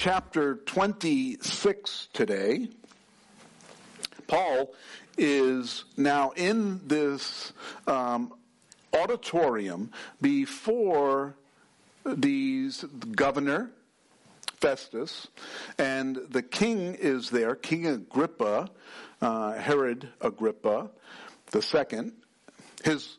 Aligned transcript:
chapter 0.00 0.54
26 0.54 2.08
today. 2.14 2.66
Paul 4.26 4.72
is 5.18 5.84
now 5.94 6.30
in 6.30 6.80
this 6.88 7.52
um, 7.86 8.32
auditorium 8.94 9.90
before 10.22 11.34
these 12.06 12.82
governor 13.14 13.72
Festus, 14.54 15.28
and 15.76 16.18
the 16.30 16.42
king 16.42 16.94
is 16.94 17.28
there, 17.28 17.54
King 17.54 17.86
Agrippa, 17.86 18.70
uh, 19.20 19.52
Herod 19.52 20.08
Agrippa 20.22 20.88
the 21.50 21.60
second. 21.60 22.12
His 22.84 23.18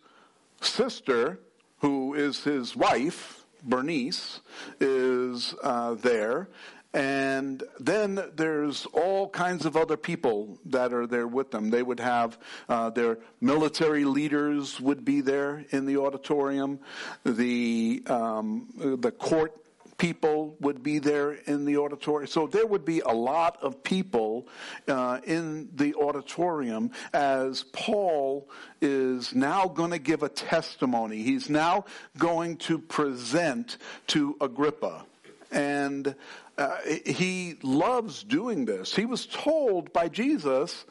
sister, 0.61 1.41
who 1.81 2.15
is 2.15 2.43
his 2.43 2.75
wife, 2.75 3.40
Bernice, 3.63 4.41
is 4.79 5.53
uh, 5.63 5.95
there. 5.95 6.49
And 6.93 7.63
then 7.79 8.21
there's 8.35 8.85
all 8.87 9.29
kinds 9.29 9.65
of 9.65 9.77
other 9.77 9.95
people 9.95 10.59
that 10.65 10.91
are 10.91 11.07
there 11.07 11.27
with 11.27 11.51
them. 11.51 11.69
They 11.69 11.83
would 11.83 12.01
have 12.01 12.37
uh, 12.67 12.89
their 12.89 13.19
military 13.39 14.03
leaders 14.03 14.81
would 14.81 15.05
be 15.05 15.21
there 15.21 15.65
in 15.69 15.85
the 15.85 15.97
auditorium. 15.97 16.79
The 17.23 18.03
um, 18.07 18.67
the 18.75 19.11
court 19.11 19.60
people 20.01 20.57
would 20.59 20.81
be 20.81 20.97
there 20.97 21.33
in 21.33 21.63
the 21.63 21.77
auditorium. 21.77 22.25
So 22.25 22.47
there 22.47 22.65
would 22.65 22.83
be 22.83 23.01
a 23.01 23.13
lot 23.13 23.59
of 23.61 23.83
people 23.83 24.47
uh, 24.87 25.19
in 25.23 25.69
the 25.75 25.93
auditorium 25.93 26.89
as 27.13 27.61
Paul 27.71 28.49
is 28.81 29.35
now 29.35 29.67
going 29.67 29.91
to 29.91 29.99
give 29.99 30.23
a 30.23 30.29
testimony. 30.29 31.21
He's 31.21 31.51
now 31.51 31.85
going 32.17 32.57
to 32.57 32.79
present 32.79 33.77
to 34.07 34.35
Agrippa. 34.41 35.05
And 35.51 36.15
uh, 36.57 36.77
he 37.05 37.57
loves 37.61 38.23
doing 38.23 38.65
this. 38.65 38.95
He 38.95 39.05
was 39.05 39.27
told 39.27 39.93
by 39.93 40.09
Jesus 40.09 40.83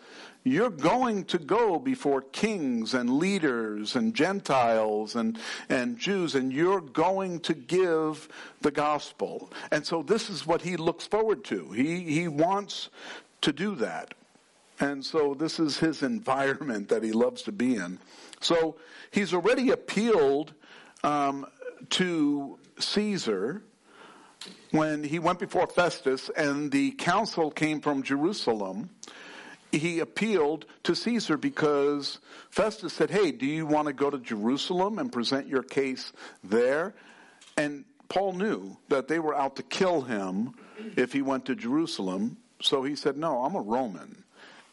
you're 0.43 0.71
going 0.71 1.25
to 1.25 1.39
go 1.39 1.79
before 1.79 2.23
kings 2.23 2.95
and 2.95 3.19
leaders 3.19 3.95
and 3.95 4.15
Gentiles 4.15 5.15
and, 5.15 5.39
and 5.69 5.99
Jews, 5.99 6.35
and 6.35 6.53
you're 6.53 6.81
going 6.81 7.41
to 7.41 7.55
give 7.55 8.29
the 8.63 8.71
gospel. 8.71 9.53
And 9.71 9.87
so 9.87 10.03
this 10.03 10.31
is 10.31 10.47
what 10.47 10.63
he 10.63 10.77
looks 10.77 11.07
forward 11.07 11.45
to. 11.45 11.71
He, 11.73 12.01
he 12.01 12.29
wants 12.29 12.89
to 13.43 13.53
do 13.53 13.75
that. 13.77 14.15
And 14.81 15.05
so 15.05 15.35
this 15.35 15.61
is 15.61 15.79
his 15.79 16.03
environment 16.03 16.89
that 16.89 17.03
he 17.03 17.13
loves 17.13 17.43
to 17.43 17.53
be 17.53 17.77
in. 17.77 17.99
So 18.41 18.77
he's 19.11 19.35
already 19.35 19.71
appealed 19.71 20.55
um, 21.05 21.47
to 21.91 22.59
Caesar 22.79 23.63
when 24.71 25.05
he 25.05 25.19
went 25.19 25.39
before 25.39 25.67
Festus 25.67 26.31
and 26.35 26.71
the 26.71 26.93
council 26.93 27.51
came 27.51 27.81
from 27.83 28.03
Jerusalem 28.03 28.89
he 29.73 30.01
appealed 30.01 30.67
to 30.85 30.95
Caesar 30.95 31.37
because 31.37 32.19
Festus 32.51 32.93
said, 32.93 33.11
Hey, 33.11 33.31
do 33.31 33.47
you 33.47 33.67
want 33.67 33.87
to 33.87 33.93
go 33.93 34.11
to 34.11 34.19
Jerusalem 34.19 34.99
and 34.99 35.13
present 35.13 35.47
your 35.47 35.63
case 35.63 36.13
there? 36.43 36.95
And 37.57 37.85
Paul 38.09 38.33
knew 38.33 38.77
that 38.89 39.09
they 39.09 39.19
were 39.19 39.35
out 39.35 39.57
to 39.57 39.63
kill 39.63 40.03
him 40.03 40.55
if 40.97 41.13
he 41.13 41.23
went 41.23 41.47
to 41.47 41.55
Jerusalem. 41.55 42.37
So 42.61 42.83
he 42.83 42.97
said, 42.97 43.17
No, 43.17 43.45
I'm 43.45 43.55
a 43.55 43.61
Roman 43.61 44.25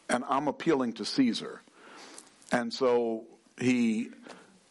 and 0.08 0.24
I'm 0.28 0.48
appealing 0.48 0.94
to 0.94 1.04
Caesar. 1.04 1.62
And 2.50 2.72
so 2.72 3.24
he 3.60 4.08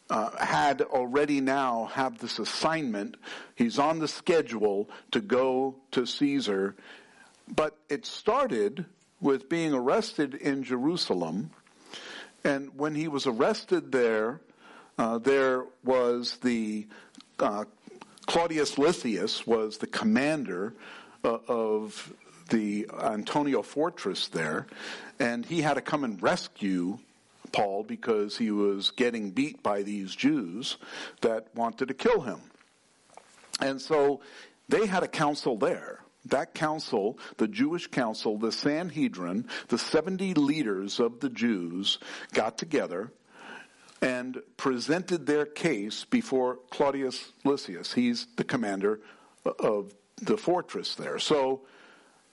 uh, 0.10 0.36
had 0.38 0.82
already 0.82 1.42
now 1.42 1.86
have 1.94 2.18
this 2.18 2.40
assignment. 2.40 3.18
He's 3.56 3.78
on 3.80 4.00
the 4.00 4.08
schedule 4.08 4.90
to 5.12 5.22
go 5.22 5.76
to 5.92 6.06
Caesar. 6.06 6.76
But 7.48 7.78
it 7.90 8.06
started 8.06 8.86
with 9.20 9.50
being 9.50 9.74
arrested 9.74 10.34
in 10.36 10.64
Jerusalem. 10.64 11.52
And 12.44 12.78
when 12.78 12.96
he 12.96 13.08
was 13.08 13.26
arrested 13.28 13.92
there, 13.92 14.40
uh, 14.98 15.18
there 15.18 15.66
was 15.84 16.38
the 16.38 16.88
uh, 17.40 17.66
Claudius 18.26 18.78
Lysias 18.78 19.48
was 19.48 19.78
the 19.78 19.88
commander 19.88 20.74
uh, 21.24 21.38
of 21.48 22.14
the 22.50 22.88
Antonia 23.02 23.64
fortress 23.64 24.28
there, 24.28 24.68
and 25.20 25.46
he 25.46 25.62
had 25.62 25.76
to 25.76 25.82
come 25.82 26.04
and 26.04 26.22
rescue 26.22 27.00
Paul 27.52 27.84
because 27.84 28.38
he 28.38 28.52
was 28.52 28.92
getting 28.92 29.32
beat 29.32 29.64
by 29.64 29.84
these 29.84 30.16
Jews 30.16 30.78
that 31.22 31.48
wanted 31.56 31.88
to 31.88 31.94
kill 31.94 32.22
him. 32.22 32.40
And 33.60 33.82
so 33.82 34.22
they 34.70 34.86
had 34.86 35.04
a 35.04 35.08
council 35.08 35.58
there 35.58 36.02
that 36.26 36.54
council, 36.54 37.18
the 37.38 37.48
Jewish 37.48 37.88
council, 37.88 38.38
the 38.38 38.52
Sanhedrin, 38.52 39.48
the 39.70 39.78
70 39.78 40.34
leaders 40.34 41.00
of 41.00 41.20
the 41.20 41.30
Jews 41.30 42.00
got 42.34 42.58
together 42.58 43.12
and 44.02 44.42
presented 44.58 45.26
their 45.26 45.46
case 45.46 46.06
before 46.06 46.60
Claudius 46.70 47.32
Lysias. 47.44 47.94
He's 47.94 48.28
the 48.36 48.44
commander 48.44 49.00
of 49.46 49.94
the 50.22 50.38
fortress 50.38 50.96
there. 50.96 51.20
So 51.20 51.62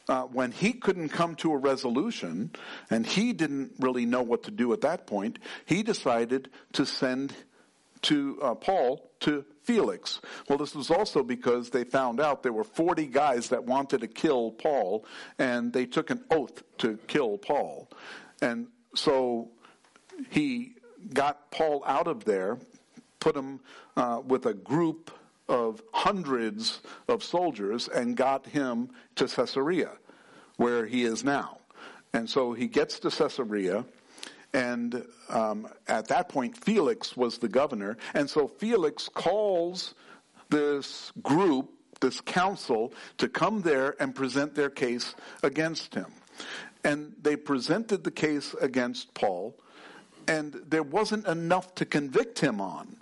uh, 0.09 0.23
when 0.23 0.53
he 0.53 0.73
couldn't 0.73 1.09
come 1.11 1.35
to 1.37 1.53
a 1.53 1.57
resolution 1.57 2.51
and 2.91 3.07
he 3.07 3.33
didn't 3.33 3.73
really 3.79 4.05
know 4.05 4.23
what 4.23 4.43
to 4.45 4.51
do 4.51 4.73
at 4.73 4.83
that 4.83 5.07
point, 5.07 5.39
he 5.65 5.83
decided 5.83 6.51
to 6.73 6.85
send 6.85 7.33
to 8.05 8.39
uh, 8.43 8.55
Paul 8.55 9.11
to 9.21 9.45
Felix. 9.63 10.21
Well, 10.49 10.59
this 10.59 10.75
was 10.75 10.91
also 10.91 11.23
because 11.23 11.71
they 11.71 11.85
found 11.85 12.21
out 12.21 12.43
there 12.43 12.53
were 12.53 12.65
40 12.65 13.07
guys 13.07 13.49
that 13.49 13.65
wanted 13.65 14.01
to 14.03 14.09
kill 14.09 14.53
Paul, 14.53 15.05
and 15.39 15.73
they 15.73 15.87
took 15.87 16.11
an 16.11 16.25
oath 16.31 16.63
to 16.79 16.99
kill 17.07 17.39
Paul. 17.39 17.89
And 18.43 18.69
so 18.95 19.49
he 20.31 20.75
got 21.13 21.51
Paul 21.51 21.83
out 21.87 22.07
of 22.07 22.25
there, 22.25 22.59
put 23.21 23.37
him 23.37 23.61
uh, 23.97 24.21
with 24.25 24.47
a 24.47 24.55
group 24.55 25.11
of 25.49 25.83
hundreds 25.93 26.81
of 27.09 27.25
soldiers, 27.25 27.89
and 27.89 28.17
got 28.17 28.47
him 28.47 28.91
to 29.17 29.27
Caesarea, 29.27 29.93
where 30.57 30.87
he 30.87 31.05
is 31.05 31.25
now. 31.25 31.59
And 32.13 32.29
so 32.29 32.53
he 32.53 32.67
gets 32.67 33.01
to 33.01 33.11
Caesarea 33.11 33.85
and 34.55 35.05
um, 35.29 35.69
at 35.89 36.07
that 36.09 36.29
point, 36.29 36.57
Felix 36.57 37.17
was 37.17 37.39
the 37.39 37.49
governor. 37.49 37.99
And 38.15 38.31
so 38.31 38.47
Felix 38.47 39.09
calls 39.09 39.95
this 40.49 41.13
group, 41.23 41.71
this 42.01 42.21
council, 42.21 42.95
to 43.19 43.29
come 43.29 43.63
there 43.63 43.97
and 43.99 44.15
present 44.15 44.55
their 44.55 44.71
case 44.71 45.17
against 45.43 45.95
him. 45.95 46.07
And 46.85 47.15
they 47.21 47.35
presented 47.35 48.05
the 48.05 48.13
case 48.13 48.55
against 48.61 49.13
Paul, 49.15 49.57
and 50.29 50.55
there 50.69 50.83
wasn't 50.83 51.27
enough 51.27 51.75
to 51.77 51.85
convict 51.85 52.39
him 52.39 52.61
on. 52.61 52.97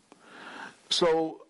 So 0.88 1.42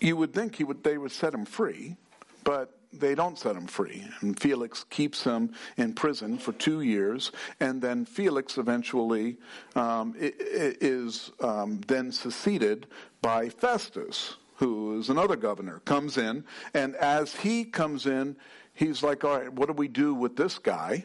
you 0.00 0.16
would 0.16 0.34
think 0.34 0.56
he 0.56 0.64
would, 0.64 0.84
they 0.84 0.98
would 0.98 1.12
set 1.12 1.32
him 1.32 1.46
free, 1.46 1.96
but 2.44 2.75
they 3.00 3.14
don't 3.14 3.38
set 3.38 3.56
him 3.56 3.66
free. 3.66 4.04
And 4.20 4.38
Felix 4.38 4.84
keeps 4.84 5.24
him 5.24 5.52
in 5.76 5.94
prison 5.94 6.38
for 6.38 6.52
two 6.52 6.80
years, 6.80 7.32
and 7.60 7.80
then 7.80 8.04
Felix 8.04 8.58
eventually 8.58 9.36
um, 9.74 10.14
is 10.18 11.30
um, 11.40 11.80
then 11.86 12.12
succeeded 12.12 12.86
by 13.22 13.48
Festus, 13.48 14.36
who 14.56 14.98
is 14.98 15.10
another 15.10 15.36
governor, 15.36 15.80
comes 15.84 16.16
in, 16.18 16.44
and 16.74 16.96
as 16.96 17.34
he 17.34 17.64
comes 17.64 18.06
in, 18.06 18.36
he's 18.72 19.02
like, 19.02 19.24
all 19.24 19.38
right, 19.38 19.52
what 19.52 19.66
do 19.66 19.72
we 19.72 19.88
do 19.88 20.14
with 20.14 20.36
this 20.36 20.58
guy? 20.58 21.04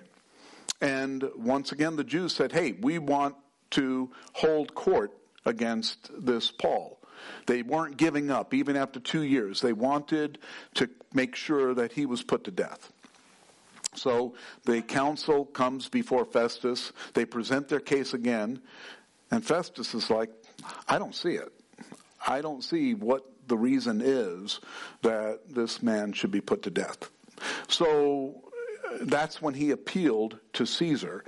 And 0.81 1.29
once 1.35 1.71
again, 1.71 1.95
the 1.95 2.03
Jews 2.03 2.33
said, 2.33 2.51
hey, 2.51 2.73
we 2.73 2.97
want 2.97 3.35
to 3.71 4.09
hold 4.33 4.73
court 4.73 5.11
against 5.45 6.09
this 6.17 6.51
Paul. 6.51 7.00
They 7.47 7.61
weren't 7.61 7.97
giving 7.97 8.31
up, 8.31 8.53
even 8.53 8.75
after 8.75 8.99
two 8.99 9.23
years. 9.23 9.61
They 9.61 9.73
wanted 9.73 10.39
to 10.75 10.89
make 11.13 11.35
sure 11.35 11.73
that 11.73 11.93
he 11.93 12.05
was 12.05 12.23
put 12.23 12.43
to 12.45 12.51
death. 12.51 12.91
So 13.95 14.35
the 14.63 14.81
council 14.81 15.45
comes 15.45 15.89
before 15.89 16.25
Festus. 16.25 16.91
They 17.13 17.25
present 17.25 17.67
their 17.67 17.79
case 17.79 18.13
again. 18.13 18.61
And 19.29 19.45
Festus 19.45 19.93
is 19.93 20.09
like, 20.09 20.29
I 20.87 20.97
don't 20.97 21.15
see 21.15 21.33
it. 21.33 21.51
I 22.25 22.41
don't 22.41 22.63
see 22.63 22.93
what 22.93 23.25
the 23.47 23.57
reason 23.57 24.01
is 24.01 24.59
that 25.01 25.39
this 25.49 25.81
man 25.81 26.13
should 26.13 26.31
be 26.31 26.41
put 26.41 26.61
to 26.63 26.69
death. 26.69 27.09
So 27.67 28.43
that's 29.01 29.41
when 29.41 29.53
he 29.53 29.71
appealed 29.71 30.37
to 30.53 30.65
Caesar. 30.65 31.23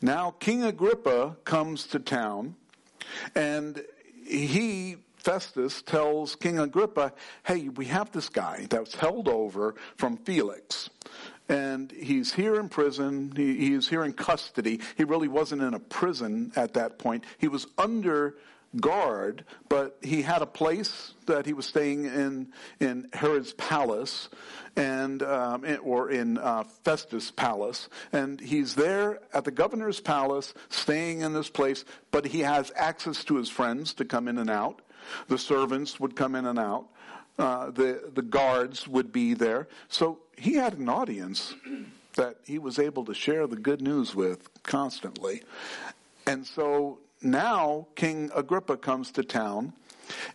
Now 0.00 0.30
King 0.30 0.64
Agrippa 0.64 1.36
comes 1.44 1.86
to 1.88 1.98
town 1.98 2.56
and 3.34 3.84
he 4.24 4.96
Festus 5.22 5.82
tells 5.82 6.34
King 6.36 6.58
Agrippa, 6.58 7.12
hey, 7.44 7.68
we 7.68 7.86
have 7.86 8.10
this 8.12 8.28
guy 8.28 8.66
that 8.70 8.80
was 8.80 8.94
held 8.94 9.28
over 9.28 9.74
from 9.96 10.16
Felix. 10.16 10.90
And 11.48 11.90
he's 11.90 12.32
here 12.32 12.60
in 12.60 12.68
prison. 12.68 13.32
He, 13.36 13.56
he's 13.56 13.88
here 13.88 14.04
in 14.04 14.12
custody. 14.12 14.80
He 14.96 15.04
really 15.04 15.28
wasn't 15.28 15.62
in 15.62 15.74
a 15.74 15.80
prison 15.80 16.52
at 16.56 16.74
that 16.74 16.98
point. 16.98 17.24
He 17.38 17.48
was 17.48 17.66
under 17.76 18.36
guard, 18.78 19.44
but 19.68 19.98
he 20.00 20.22
had 20.22 20.42
a 20.42 20.46
place 20.46 21.14
that 21.26 21.44
he 21.44 21.52
was 21.52 21.66
staying 21.66 22.04
in 22.04 22.52
in 22.78 23.08
Herod's 23.12 23.52
palace, 23.54 24.28
and 24.76 25.22
um, 25.24 25.64
or 25.82 26.10
in 26.10 26.38
uh, 26.38 26.64
Festus' 26.84 27.32
palace, 27.32 27.88
and 28.12 28.40
he's 28.40 28.76
there 28.76 29.20
at 29.34 29.44
the 29.44 29.50
governor's 29.50 30.00
palace, 30.00 30.54
staying 30.68 31.20
in 31.20 31.32
this 31.32 31.50
place. 31.50 31.84
But 32.12 32.26
he 32.26 32.40
has 32.40 32.70
access 32.76 33.24
to 33.24 33.36
his 33.36 33.48
friends 33.48 33.94
to 33.94 34.04
come 34.04 34.28
in 34.28 34.38
and 34.38 34.50
out. 34.50 34.82
The 35.28 35.38
servants 35.38 35.98
would 36.00 36.16
come 36.16 36.34
in 36.34 36.46
and 36.46 36.58
out. 36.58 36.86
Uh, 37.38 37.70
the 37.70 38.10
the 38.14 38.22
guards 38.22 38.86
would 38.86 39.12
be 39.12 39.34
there. 39.34 39.68
So 39.88 40.18
he 40.36 40.54
had 40.54 40.78
an 40.78 40.88
audience 40.88 41.54
that 42.14 42.36
he 42.44 42.58
was 42.58 42.78
able 42.78 43.04
to 43.04 43.14
share 43.14 43.46
the 43.46 43.56
good 43.56 43.80
news 43.80 44.14
with 44.14 44.48
constantly. 44.62 45.42
And 46.26 46.46
so 46.46 46.98
now 47.22 47.86
King 47.94 48.30
Agrippa 48.34 48.76
comes 48.76 49.10
to 49.12 49.22
town 49.22 49.72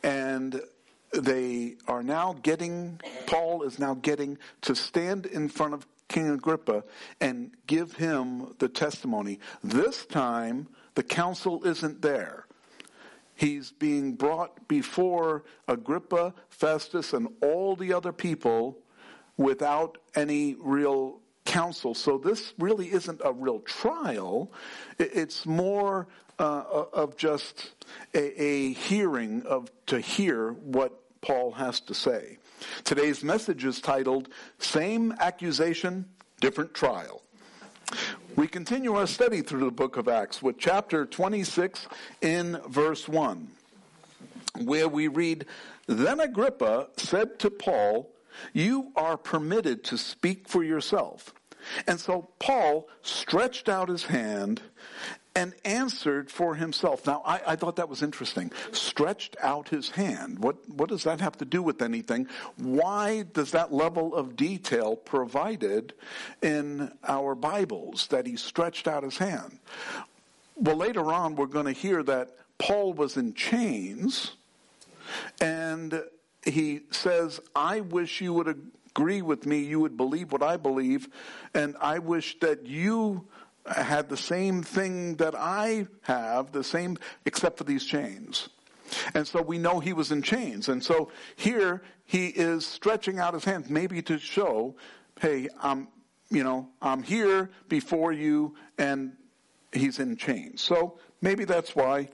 and 0.03 0.61
they 1.13 1.75
are 1.87 2.03
now 2.03 2.35
getting, 2.43 2.99
Paul 3.27 3.63
is 3.63 3.79
now 3.79 3.95
getting 3.95 4.37
to 4.61 4.75
stand 4.75 5.25
in 5.25 5.49
front 5.49 5.73
of 5.73 5.87
King 6.07 6.29
Agrippa 6.29 6.83
and 7.21 7.51
give 7.67 7.93
him 7.93 8.53
the 8.59 8.67
testimony. 8.67 9.39
This 9.63 10.05
time, 10.05 10.67
the 10.95 11.03
council 11.03 11.63
isn't 11.65 12.01
there. 12.01 12.45
He's 13.35 13.71
being 13.71 14.13
brought 14.13 14.67
before 14.67 15.43
Agrippa, 15.67 16.33
Festus, 16.49 17.13
and 17.13 17.27
all 17.41 17.75
the 17.75 17.93
other 17.93 18.13
people 18.13 18.79
without 19.37 19.97
any 20.15 20.55
real 20.59 21.19
counsel. 21.43 21.93
So 21.93 22.17
this 22.17 22.53
really 22.57 22.91
isn't 22.91 23.21
a 23.23 23.33
real 23.33 23.59
trial. 23.59 24.51
It's 24.97 25.45
more 25.45 26.07
uh, 26.39 26.63
of 26.93 27.17
just 27.17 27.71
a, 28.13 28.41
a 28.41 28.73
hearing 28.73 29.43
of 29.43 29.69
to 29.87 29.99
hear 29.99 30.51
what 30.51 30.99
Paul 31.21 31.51
has 31.51 31.79
to 31.81 31.93
say. 31.93 32.37
Today's 32.83 33.23
message 33.23 33.65
is 33.65 33.81
titled 33.81 34.29
Same 34.59 35.13
Accusation, 35.19 36.05
Different 36.39 36.73
Trial. 36.73 37.21
We 38.35 38.47
continue 38.49 38.95
our 38.95 39.07
study 39.07 39.41
through 39.41 39.63
the 39.63 39.71
book 39.71 39.95
of 39.95 40.09
Acts 40.09 40.43
with 40.43 40.57
chapter 40.57 41.05
26 41.05 41.87
in 42.19 42.59
verse 42.67 43.07
1, 43.07 43.47
where 44.65 44.89
we 44.89 45.07
read, 45.07 45.45
Then 45.87 46.19
Agrippa 46.19 46.89
said 46.97 47.39
to 47.39 47.49
Paul, 47.49 48.11
You 48.51 48.91
are 48.97 49.15
permitted 49.15 49.85
to 49.85 49.97
speak 49.97 50.49
for 50.49 50.65
yourself. 50.65 51.33
And 51.87 51.97
so 51.97 52.27
Paul 52.39 52.89
stretched 53.03 53.69
out 53.69 53.87
his 53.87 54.03
hand 54.03 54.61
and 55.35 55.53
answered 55.65 56.31
for 56.31 56.55
himself. 56.55 57.05
Now, 57.05 57.21
I, 57.25 57.41
I, 57.47 57.55
thought 57.57 57.75
that 57.75 57.89
was 57.89 58.01
interesting. 58.01 58.51
Stretched 58.71 59.35
out 59.41 59.67
his 59.67 59.89
hand. 59.89 60.39
What, 60.39 60.55
what 60.69 60.87
does 60.87 61.03
that 61.03 61.19
have 61.19 61.37
to 61.39 61.45
do 61.45 61.61
with 61.61 61.81
anything? 61.81 62.27
Why 62.55 63.23
does 63.23 63.51
that 63.51 63.73
level 63.73 64.15
of 64.15 64.37
detail 64.37 64.95
provided 64.95 65.93
in 66.41 66.91
our 67.03 67.35
Bibles 67.35 68.07
that 68.07 68.25
he 68.25 68.37
stretched 68.37 68.87
out 68.87 69.03
his 69.03 69.17
hand? 69.17 69.59
Well, 70.55 70.77
later 70.77 71.11
on, 71.11 71.35
we're 71.35 71.47
going 71.47 71.65
to 71.65 71.73
hear 71.73 72.01
that 72.03 72.29
Paul 72.57 72.93
was 72.93 73.17
in 73.17 73.33
chains 73.33 74.37
and 75.41 76.01
he 76.45 76.81
says, 76.91 77.41
I 77.53 77.81
wish 77.81 78.21
you 78.21 78.33
would 78.33 78.71
agree 78.95 79.21
with 79.21 79.45
me, 79.45 79.59
you 79.59 79.81
would 79.81 79.97
believe 79.97 80.31
what 80.31 80.41
I 80.41 80.55
believe, 80.55 81.09
and 81.53 81.75
I 81.81 81.99
wish 81.99 82.39
that 82.39 82.65
you 82.65 83.27
had 83.67 84.09
the 84.09 84.17
same 84.17 84.63
thing 84.63 85.15
that 85.15 85.35
I 85.35 85.87
have, 86.03 86.51
the 86.51 86.63
same, 86.63 86.97
except 87.25 87.57
for 87.57 87.63
these 87.63 87.85
chains. 87.85 88.49
And 89.13 89.27
so 89.27 89.41
we 89.41 89.57
know 89.57 89.79
he 89.79 89.93
was 89.93 90.11
in 90.11 90.21
chains. 90.21 90.69
And 90.69 90.83
so 90.83 91.11
here 91.35 91.81
he 92.05 92.27
is 92.27 92.65
stretching 92.65 93.19
out 93.19 93.33
his 93.33 93.43
hands, 93.43 93.69
maybe 93.69 94.01
to 94.03 94.19
show, 94.19 94.75
hey, 95.19 95.49
I'm, 95.61 95.87
you 96.29 96.43
know, 96.43 96.69
I'm 96.81 97.01
here 97.01 97.49
before 97.67 98.11
you, 98.11 98.55
and 98.77 99.13
he's 99.71 99.99
in 99.99 100.17
chains. 100.17 100.61
So 100.61 100.99
maybe 101.21 101.45
that's 101.45 101.75
why. 101.75 102.09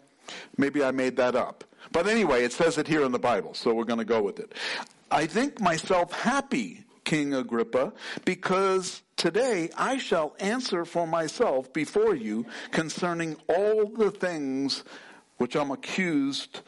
Maybe 0.57 0.83
I 0.83 0.91
made 0.91 1.17
that 1.17 1.35
up. 1.35 1.63
But 1.91 2.07
anyway, 2.07 2.43
it 2.43 2.53
says 2.53 2.77
it 2.77 2.87
here 2.87 3.03
in 3.03 3.11
the 3.11 3.19
Bible, 3.19 3.53
so 3.53 3.73
we're 3.73 3.83
going 3.85 3.99
to 3.99 4.05
go 4.05 4.21
with 4.21 4.39
it. 4.39 4.53
I 5.09 5.25
think 5.25 5.59
myself 5.59 6.13
happy, 6.13 6.85
King 7.03 7.33
Agrippa, 7.33 7.93
because 8.25 9.01
today 9.17 9.69
I 9.77 9.97
shall 9.97 10.35
answer 10.39 10.85
for 10.85 11.07
myself 11.07 11.71
before 11.73 12.15
you 12.15 12.45
concerning 12.71 13.37
all 13.47 13.87
the 13.87 14.11
things 14.11 14.83
which 15.37 15.55
I'm 15.55 15.71
accused 15.71 16.61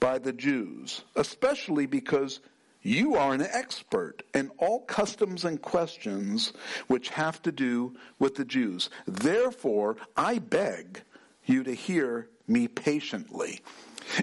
by 0.00 0.18
the 0.18 0.32
Jews, 0.32 1.04
especially 1.16 1.86
because 1.86 2.40
you 2.82 3.16
are 3.16 3.34
an 3.34 3.42
expert 3.42 4.22
in 4.34 4.50
all 4.58 4.80
customs 4.80 5.44
and 5.44 5.60
questions 5.60 6.52
which 6.86 7.10
have 7.10 7.42
to 7.42 7.52
do 7.52 7.96
with 8.18 8.36
the 8.36 8.44
Jews. 8.44 8.90
Therefore, 9.06 9.96
I 10.16 10.38
beg 10.38 11.02
you 11.44 11.64
to 11.64 11.74
hear 11.74 12.28
me 12.46 12.68
patiently. 12.68 13.60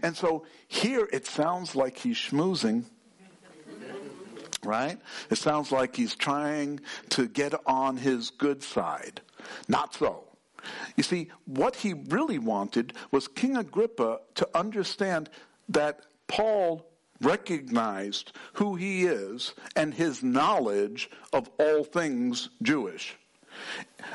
And 0.01 0.15
so 0.15 0.45
here 0.67 1.07
it 1.11 1.27
sounds 1.27 1.75
like 1.75 1.97
he's 1.97 2.17
schmoozing 2.17 2.85
right? 4.65 4.99
It 5.29 5.37
sounds 5.37 5.71
like 5.71 5.95
he's 5.95 6.15
trying 6.15 6.79
to 7.09 7.27
get 7.27 7.53
on 7.65 7.97
his 7.97 8.29
good 8.31 8.63
side. 8.63 9.21
Not 9.67 9.93
so. 9.93 10.23
You 10.95 11.03
see, 11.03 11.29
what 11.45 11.75
he 11.75 11.93
really 11.93 12.39
wanted 12.39 12.93
was 13.11 13.27
King 13.27 13.55
Agrippa 13.55 14.19
to 14.35 14.49
understand 14.55 15.29
that 15.69 16.01
Paul 16.27 16.85
recognized 17.21 18.33
who 18.53 18.75
he 18.75 19.05
is 19.05 19.53
and 19.75 19.93
his 19.93 20.23
knowledge 20.23 21.09
of 21.33 21.49
all 21.59 21.83
things 21.83 22.49
Jewish. 22.61 23.15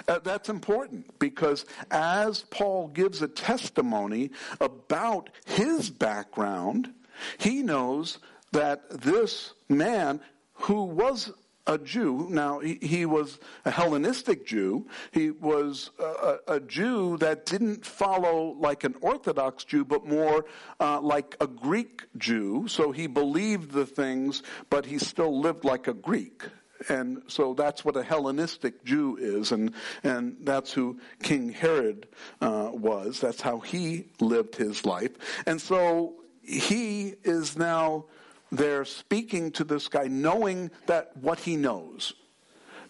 Uh, 0.06 0.18
that's 0.18 0.48
important 0.48 1.18
because 1.18 1.64
as 1.90 2.42
Paul 2.50 2.88
gives 2.88 3.22
a 3.22 3.28
testimony 3.28 4.30
about 4.60 5.30
his 5.46 5.88
background, 5.88 6.92
he 7.38 7.62
knows 7.62 8.18
that 8.52 8.88
this 8.90 9.54
man 9.68 10.20
who 10.60 10.84
was 10.84 11.32
a 11.66 11.78
Jew. 11.78 12.26
Now, 12.30 12.58
he, 12.58 12.78
he, 12.82 13.06
was 13.06 13.38
a 13.64 13.70
Hellenistic 13.70 14.46
Jew. 14.46 14.86
He 15.12 15.30
was 15.30 15.90
a, 15.98 16.38
a, 16.48 16.60
Jew 16.60 17.16
that 17.18 17.46
didn't 17.46 17.84
follow 17.86 18.56
like 18.58 18.84
an 18.84 18.96
Orthodox 19.00 19.64
Jew, 19.64 19.84
but 19.84 20.06
more 20.06 20.46
uh, 20.80 21.00
like 21.00 21.36
a 21.40 21.46
Greek 21.46 22.06
Jew. 22.16 22.66
So 22.66 22.92
he 22.92 23.06
believed 23.06 23.72
the 23.72 23.86
things, 23.86 24.42
but 24.68 24.86
he 24.86 24.98
still 24.98 25.38
lived 25.38 25.64
like 25.64 25.86
a 25.86 25.94
Greek. 25.94 26.42
And 26.88 27.22
so 27.26 27.52
that's 27.52 27.84
what 27.84 27.96
a 27.96 28.02
Hellenistic 28.02 28.84
Jew 28.84 29.18
is, 29.20 29.52
and, 29.52 29.74
and 30.02 30.38
that's 30.40 30.72
who 30.72 30.98
King 31.22 31.50
Herod 31.50 32.08
uh, 32.40 32.70
was. 32.72 33.20
That's 33.20 33.42
how 33.42 33.60
he 33.60 34.08
lived 34.18 34.56
his 34.56 34.86
life. 34.86 35.12
And 35.46 35.60
so 35.60 36.14
he 36.42 37.14
is 37.22 37.58
now 37.58 38.06
they're 38.52 38.84
speaking 38.84 39.52
to 39.52 39.64
this 39.64 39.88
guy 39.88 40.08
knowing 40.08 40.70
that 40.86 41.16
what 41.16 41.40
he 41.40 41.56
knows, 41.56 42.14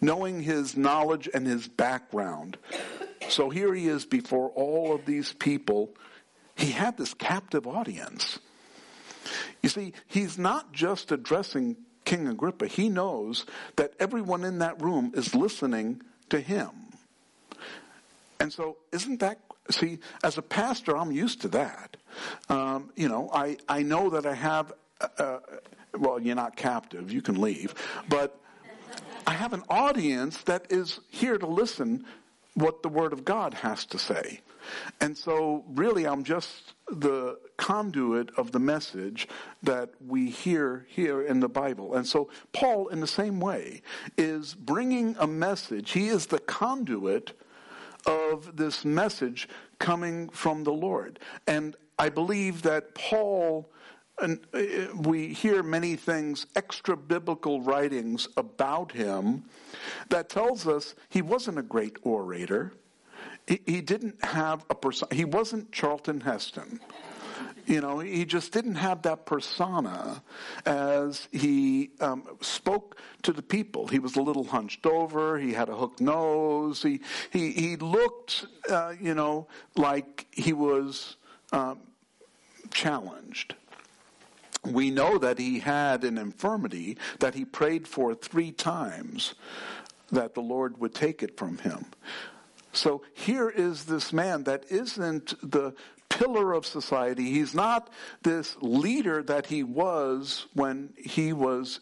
knowing 0.01 0.41
his 0.41 0.75
knowledge 0.75 1.29
and 1.33 1.45
his 1.45 1.67
background. 1.67 2.57
So 3.29 3.49
here 3.49 3.73
he 3.73 3.87
is 3.87 4.05
before 4.05 4.49
all 4.49 4.95
of 4.95 5.05
these 5.05 5.33
people. 5.33 5.95
He 6.55 6.71
had 6.71 6.97
this 6.97 7.13
captive 7.13 7.67
audience. 7.67 8.39
You 9.61 9.69
see, 9.69 9.93
he's 10.07 10.37
not 10.37 10.73
just 10.73 11.11
addressing 11.11 11.77
King 12.05 12.27
Agrippa. 12.27 12.67
He 12.67 12.89
knows 12.89 13.45
that 13.75 13.93
everyone 13.99 14.43
in 14.43 14.59
that 14.59 14.81
room 14.81 15.11
is 15.15 15.35
listening 15.35 16.01
to 16.29 16.39
him. 16.39 16.69
And 18.39 18.51
so, 18.51 18.77
isn't 18.91 19.19
that, 19.19 19.39
see, 19.69 19.99
as 20.23 20.39
a 20.39 20.41
pastor, 20.41 20.97
I'm 20.97 21.11
used 21.11 21.41
to 21.41 21.47
that. 21.49 21.97
Um, 22.49 22.89
you 22.95 23.07
know, 23.07 23.29
I, 23.31 23.57
I 23.69 23.83
know 23.83 24.09
that 24.09 24.25
I 24.25 24.33
have 24.33 24.73
uh, 25.17 25.39
well, 25.97 26.19
you're 26.19 26.35
not 26.35 26.55
captive, 26.55 27.11
you 27.11 27.21
can 27.21 27.39
leave. 27.39 27.75
But 28.07 28.39
I 29.27 29.33
have 29.33 29.53
an 29.53 29.63
audience 29.69 30.37
that 30.43 30.71
is 30.71 30.99
here 31.09 31.37
to 31.37 31.47
listen 31.47 32.05
what 32.53 32.83
the 32.83 32.89
Word 32.89 33.13
of 33.13 33.23
God 33.23 33.53
has 33.55 33.85
to 33.85 33.99
say. 33.99 34.41
And 34.99 35.17
so, 35.17 35.63
really, 35.69 36.05
I'm 36.05 36.23
just 36.23 36.73
the 36.89 37.39
conduit 37.57 38.29
of 38.37 38.51
the 38.51 38.59
message 38.59 39.27
that 39.63 39.89
we 40.05 40.29
hear 40.29 40.85
here 40.89 41.21
in 41.21 41.39
the 41.39 41.49
Bible. 41.49 41.95
And 41.95 42.05
so, 42.05 42.29
Paul, 42.53 42.89
in 42.89 42.99
the 42.99 43.07
same 43.07 43.39
way, 43.39 43.81
is 44.17 44.53
bringing 44.53 45.15
a 45.19 45.27
message. 45.27 45.91
He 45.91 46.09
is 46.09 46.27
the 46.27 46.39
conduit 46.39 47.33
of 48.05 48.57
this 48.57 48.83
message 48.85 49.47
coming 49.79 50.29
from 50.29 50.63
the 50.63 50.73
Lord. 50.73 51.19
And 51.47 51.75
I 51.97 52.09
believe 52.09 52.63
that 52.63 52.95
Paul 52.95 53.69
and 54.21 54.39
uh, 54.53 54.95
we 54.95 55.33
hear 55.33 55.63
many 55.63 55.95
things, 55.95 56.45
extra 56.55 56.95
biblical 56.95 57.61
writings 57.61 58.27
about 58.37 58.91
him 58.91 59.43
that 60.09 60.29
tells 60.29 60.67
us 60.67 60.95
he 61.09 61.21
wasn't 61.21 61.57
a 61.57 61.63
great 61.63 61.97
orator. 62.03 62.73
He, 63.47 63.81
didn't 63.81 64.23
have 64.23 64.65
a 64.69 64.75
person, 64.75 65.07
he 65.11 65.25
wasn't 65.25 65.71
Charlton 65.71 66.21
Heston. 66.21 66.79
You 67.65 67.81
know, 67.81 67.99
he 67.99 68.25
just 68.25 68.51
didn't 68.51 68.75
have 68.75 69.03
that 69.03 69.25
persona 69.25 70.23
as 70.65 71.27
he 71.31 71.91
um, 71.99 72.23
spoke 72.41 72.97
to 73.23 73.31
the 73.31 73.41
people. 73.41 73.87
He 73.87 73.99
was 73.99 74.15
a 74.15 74.21
little 74.21 74.43
hunched 74.43 74.85
over. 74.85 75.37
He 75.37 75.53
had 75.53 75.69
a 75.69 75.75
hooked 75.75 76.01
nose. 76.01 76.81
He 76.81 77.01
he 77.29 77.51
he 77.51 77.75
looked, 77.75 78.45
uh, 78.69 78.93
you 78.99 79.13
know, 79.13 79.47
like 79.75 80.25
he 80.31 80.53
was 80.53 81.17
um, 81.51 81.79
challenged. 82.71 83.55
We 84.63 84.91
know 84.91 85.17
that 85.17 85.39
he 85.39 85.59
had 85.59 86.03
an 86.03 86.17
infirmity 86.17 86.97
that 87.19 87.33
he 87.33 87.45
prayed 87.45 87.87
for 87.87 88.13
three 88.13 88.51
times 88.51 89.33
that 90.11 90.35
the 90.35 90.41
Lord 90.41 90.79
would 90.79 90.93
take 90.93 91.23
it 91.23 91.37
from 91.37 91.57
him. 91.59 91.85
So 92.73 93.01
here 93.13 93.49
is 93.49 93.85
this 93.85 94.13
man 94.13 94.43
that 94.43 94.65
isn't 94.69 95.33
the 95.41 95.73
pillar 96.09 96.53
of 96.53 96.65
society. 96.65 97.31
He's 97.31 97.53
not 97.53 97.89
this 98.21 98.55
leader 98.61 99.23
that 99.23 99.47
he 99.47 99.63
was 99.63 100.45
when 100.53 100.93
he 100.97 101.33
was 101.33 101.79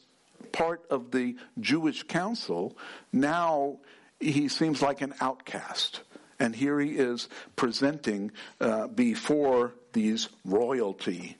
part 0.52 0.86
of 0.90 1.12
the 1.12 1.36
Jewish 1.60 2.04
council. 2.04 2.78
Now 3.12 3.80
he 4.20 4.48
seems 4.48 4.82
like 4.82 5.02
an 5.02 5.14
outcast. 5.20 6.02
And 6.40 6.56
here 6.56 6.80
he 6.80 6.92
is 6.92 7.28
presenting 7.56 8.32
uh, 8.62 8.88
before 8.88 9.74
these 9.92 10.30
royalty. 10.46 11.36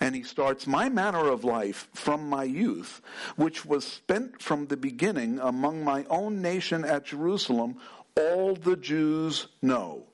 And 0.00 0.14
he 0.14 0.22
starts, 0.22 0.66
My 0.66 0.88
manner 0.88 1.28
of 1.28 1.44
life 1.44 1.88
from 1.92 2.28
my 2.28 2.44
youth, 2.44 3.02
which 3.36 3.66
was 3.66 3.86
spent 3.86 4.42
from 4.42 4.66
the 4.66 4.76
beginning 4.76 5.38
among 5.38 5.84
my 5.84 6.04
own 6.08 6.40
nation 6.40 6.84
at 6.84 7.04
Jerusalem, 7.04 7.76
all 8.16 8.54
the 8.54 8.76
Jews 8.76 9.48
know. 9.60 10.04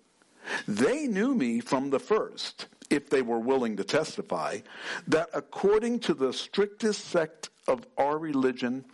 They 0.66 1.06
knew 1.06 1.34
me 1.34 1.60
from 1.60 1.90
the 1.90 2.00
first, 2.00 2.66
if 2.90 3.10
they 3.10 3.22
were 3.22 3.38
willing 3.38 3.76
to 3.76 3.84
testify, 3.84 4.60
that 5.08 5.28
according 5.32 6.00
to 6.00 6.14
the 6.14 6.32
strictest 6.32 7.06
sect 7.06 7.50
of 7.68 7.86
our 7.96 8.18
religion, 8.18 8.84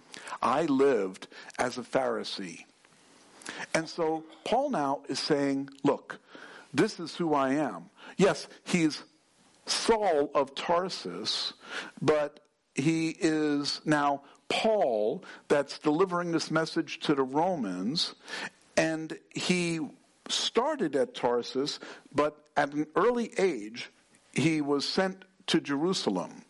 I 0.41 0.65
lived 0.67 1.29
as 1.59 1.79
a 1.79 1.83
Pharisee. 1.83 2.65
And 3.75 3.89
so 3.89 4.25
Paul 4.45 4.71
now 4.71 5.03
is 5.09 5.19
saying, 5.19 5.71
look, 5.85 6.19
this 6.73 7.01
is 7.01 7.17
who 7.17 7.35
I 7.35 7.55
am. 7.55 7.91
Yes, 8.17 8.47
he's 8.65 9.03
Saul 9.67 10.31
of 10.35 10.55
Tarsus, 10.55 11.53
but 12.01 12.41
he 12.75 13.17
is 13.21 13.81
now 13.85 14.23
Paul 14.49 15.25
that's 15.49 15.79
delivering 15.79 16.33
this 16.33 16.51
message 16.51 17.01
to 17.01 17.15
the 17.15 17.23
Romans, 17.23 18.15
and 18.77 19.19
he 19.31 19.81
started 20.29 20.97
at 20.97 21.15
Tarsus, 21.15 21.79
but 22.15 22.47
at 22.57 22.73
an 22.73 22.87
early 22.97 23.33
age, 23.39 23.91
he 24.33 24.61
was 24.61 24.89
sent 24.89 25.25
to 25.49 25.61
Jerusalem. 25.61 26.45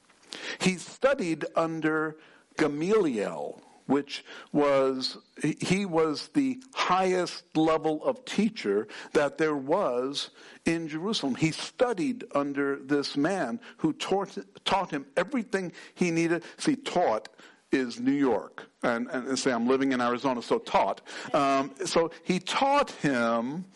He 0.61 0.76
studied 0.76 1.45
under 1.57 2.16
Gamaliel, 2.57 3.61
which 3.92 4.25
was, 4.52 5.18
he 5.61 5.84
was 5.84 6.28
the 6.28 6.58
highest 6.72 7.44
level 7.54 8.02
of 8.04 8.25
teacher 8.25 8.88
that 9.12 9.37
there 9.37 9.54
was 9.54 10.30
in 10.64 10.88
Jerusalem. 10.88 11.34
He 11.34 11.52
studied 11.52 12.25
under 12.34 12.76
this 12.76 13.18
man 13.18 13.61
who 13.76 13.92
taught, 13.92 14.38
taught 14.64 14.90
him 14.90 15.04
everything 15.14 15.72
he 15.94 16.11
needed. 16.11 16.42
See, 16.56 16.75
taught 16.75 17.28
is 17.70 18.00
New 18.00 18.12
York. 18.12 18.64
And, 18.82 19.08
and 19.11 19.38
say, 19.38 19.52
I'm 19.52 19.68
living 19.68 19.92
in 19.92 20.00
Arizona, 20.00 20.40
so 20.40 20.58
taught. 20.58 21.02
Um, 21.34 21.72
so 21.84 22.12
he 22.25 22.38
taught 22.38 22.90
him 22.92 23.66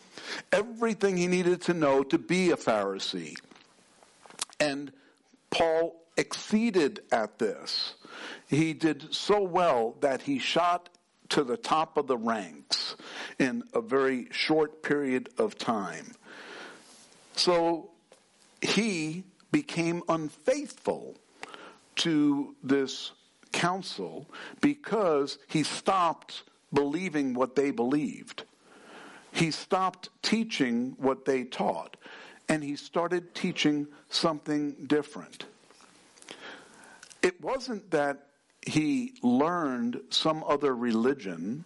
everything 0.51 1.15
he 1.15 1.27
needed 1.27 1.61
to 1.61 1.75
know 1.75 2.01
to 2.05 2.17
be 2.17 2.49
a 2.49 2.57
Pharisee. 2.57 3.35
And 4.59 4.91
Paul 5.51 5.95
exceeded 6.17 7.01
at 7.11 7.39
this. 7.39 7.95
He 8.47 8.73
did 8.73 9.13
so 9.13 9.41
well 9.41 9.95
that 10.01 10.21
he 10.21 10.39
shot 10.39 10.89
to 11.29 11.43
the 11.43 11.57
top 11.57 11.97
of 11.97 12.07
the 12.07 12.17
ranks 12.17 12.95
in 13.39 13.63
a 13.73 13.81
very 13.81 14.27
short 14.31 14.81
period 14.81 15.29
of 15.37 15.57
time. 15.57 16.13
So 17.35 17.91
he 18.61 19.23
became 19.51 20.01
unfaithful 20.09 21.17
to 21.97 22.55
this 22.63 23.11
council 23.51 24.29
because 24.61 25.37
he 25.47 25.63
stopped 25.63 26.43
believing 26.73 27.33
what 27.33 27.55
they 27.55 27.71
believed. 27.71 28.43
He 29.31 29.51
stopped 29.51 30.09
teaching 30.21 30.95
what 30.97 31.25
they 31.25 31.43
taught 31.43 31.97
and 32.49 32.63
he 32.63 32.75
started 32.75 33.35
teaching 33.35 33.87
something 34.09 34.85
different. 34.87 35.45
It 37.21 37.41
wasn't 37.41 37.91
that 37.91 38.27
he 38.65 39.13
learned 39.21 40.01
some 40.09 40.43
other 40.47 40.75
religion. 40.75 41.65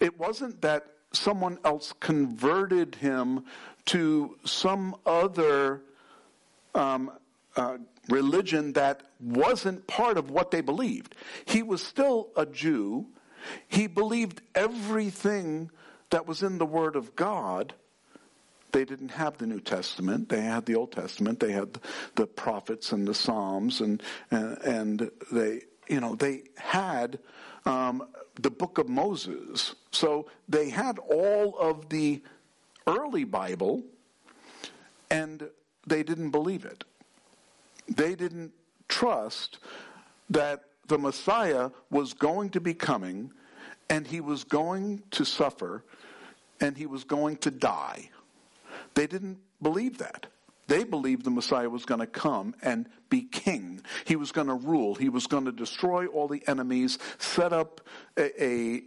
It 0.00 0.18
wasn't 0.18 0.60
that 0.62 0.86
someone 1.12 1.58
else 1.64 1.92
converted 2.00 2.96
him 2.96 3.44
to 3.86 4.36
some 4.44 4.96
other 5.06 5.82
um, 6.74 7.10
uh, 7.56 7.78
religion 8.08 8.72
that 8.74 9.02
wasn't 9.20 9.86
part 9.86 10.16
of 10.16 10.30
what 10.30 10.50
they 10.50 10.60
believed. 10.60 11.14
He 11.44 11.62
was 11.62 11.82
still 11.82 12.28
a 12.36 12.46
Jew. 12.46 13.06
He 13.68 13.86
believed 13.86 14.42
everything 14.54 15.70
that 16.10 16.26
was 16.26 16.42
in 16.42 16.58
the 16.58 16.66
Word 16.66 16.96
of 16.96 17.16
God. 17.16 17.74
They 18.72 18.84
didn't 18.84 19.10
have 19.10 19.38
the 19.38 19.46
New 19.46 19.60
Testament. 19.60 20.28
They 20.28 20.40
had 20.40 20.66
the 20.66 20.74
Old 20.74 20.92
Testament. 20.92 21.40
They 21.40 21.52
had 21.52 21.78
the 22.14 22.26
prophets 22.26 22.92
and 22.92 23.06
the 23.06 23.14
Psalms, 23.14 23.80
and 23.80 24.02
and, 24.30 25.10
they, 25.32 25.62
you 25.88 26.00
know, 26.00 26.14
they 26.14 26.42
had 26.56 27.18
um, 27.66 28.06
the 28.40 28.50
Book 28.50 28.78
of 28.78 28.88
Moses. 28.88 29.74
So 29.90 30.28
they 30.48 30.70
had 30.70 30.98
all 30.98 31.56
of 31.58 31.88
the 31.88 32.22
early 32.86 33.24
Bible, 33.24 33.82
and 35.10 35.48
they 35.86 36.02
didn't 36.02 36.30
believe 36.30 36.64
it. 36.64 36.84
They 37.88 38.14
didn't 38.14 38.52
trust 38.88 39.58
that 40.28 40.64
the 40.86 40.98
Messiah 40.98 41.70
was 41.90 42.12
going 42.12 42.50
to 42.50 42.60
be 42.60 42.74
coming 42.74 43.32
and 43.88 44.06
he 44.06 44.20
was 44.20 44.44
going 44.44 45.02
to 45.12 45.24
suffer 45.24 45.84
and 46.60 46.76
he 46.76 46.86
was 46.86 47.04
going 47.04 47.36
to 47.38 47.50
die. 47.50 48.10
They 48.94 49.06
didn't 49.06 49.38
believe 49.62 49.98
that. 49.98 50.26
They 50.66 50.84
believed 50.84 51.24
the 51.24 51.30
Messiah 51.30 51.68
was 51.68 51.84
going 51.84 51.98
to 52.00 52.06
come 52.06 52.54
and 52.62 52.88
be 53.08 53.22
king. 53.22 53.82
He 54.04 54.14
was 54.14 54.30
going 54.30 54.46
to 54.46 54.54
rule. 54.54 54.94
He 54.94 55.08
was 55.08 55.26
going 55.26 55.44
to 55.46 55.52
destroy 55.52 56.06
all 56.06 56.28
the 56.28 56.42
enemies, 56.46 56.98
set 57.18 57.52
up 57.52 57.80
a, 58.16 58.44
a, 58.44 58.82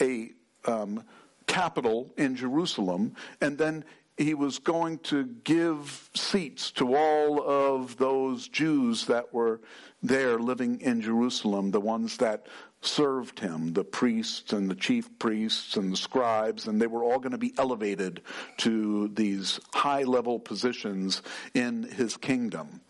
a, 0.00 0.30
a 0.66 0.70
um, 0.70 1.02
capital 1.46 2.12
in 2.16 2.36
Jerusalem, 2.36 3.16
and 3.40 3.58
then 3.58 3.84
he 4.16 4.34
was 4.34 4.60
going 4.60 4.98
to 5.00 5.24
give 5.42 6.08
seats 6.14 6.70
to 6.72 6.94
all 6.94 7.42
of 7.42 7.96
those 7.96 8.46
Jews 8.46 9.06
that 9.06 9.34
were 9.34 9.60
there 10.02 10.38
living 10.38 10.80
in 10.80 11.00
Jerusalem, 11.00 11.72
the 11.72 11.80
ones 11.80 12.16
that 12.18 12.46
served 12.86 13.40
him, 13.40 13.72
the 13.72 13.84
priests 13.84 14.52
and 14.52 14.70
the 14.70 14.74
chief 14.74 15.18
priests 15.18 15.76
and 15.76 15.92
the 15.92 15.96
scribes, 15.96 16.66
and 16.66 16.80
they 16.80 16.86
were 16.86 17.02
all 17.02 17.18
going 17.18 17.32
to 17.32 17.38
be 17.38 17.54
elevated 17.58 18.22
to 18.58 19.08
these 19.08 19.60
high 19.72 20.02
level 20.02 20.38
positions 20.38 21.22
in 21.54 21.84
his 21.84 22.16
kingdom. 22.16 22.80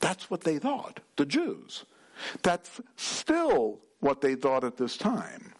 That's 0.00 0.30
what 0.30 0.42
they 0.42 0.58
thought, 0.58 1.00
the 1.16 1.26
Jews. 1.26 1.84
That's 2.42 2.80
still 2.96 3.80
what 4.00 4.20
they 4.20 4.34
thought 4.34 4.64
at 4.64 4.76
this 4.76 4.96
time. 4.96 5.52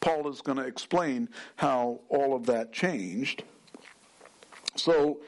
Paul 0.00 0.28
is 0.28 0.40
going 0.40 0.58
to 0.58 0.64
explain 0.64 1.28
how 1.56 2.00
all 2.08 2.34
of 2.34 2.46
that 2.46 2.72
changed. 2.72 3.42
So 4.76 5.20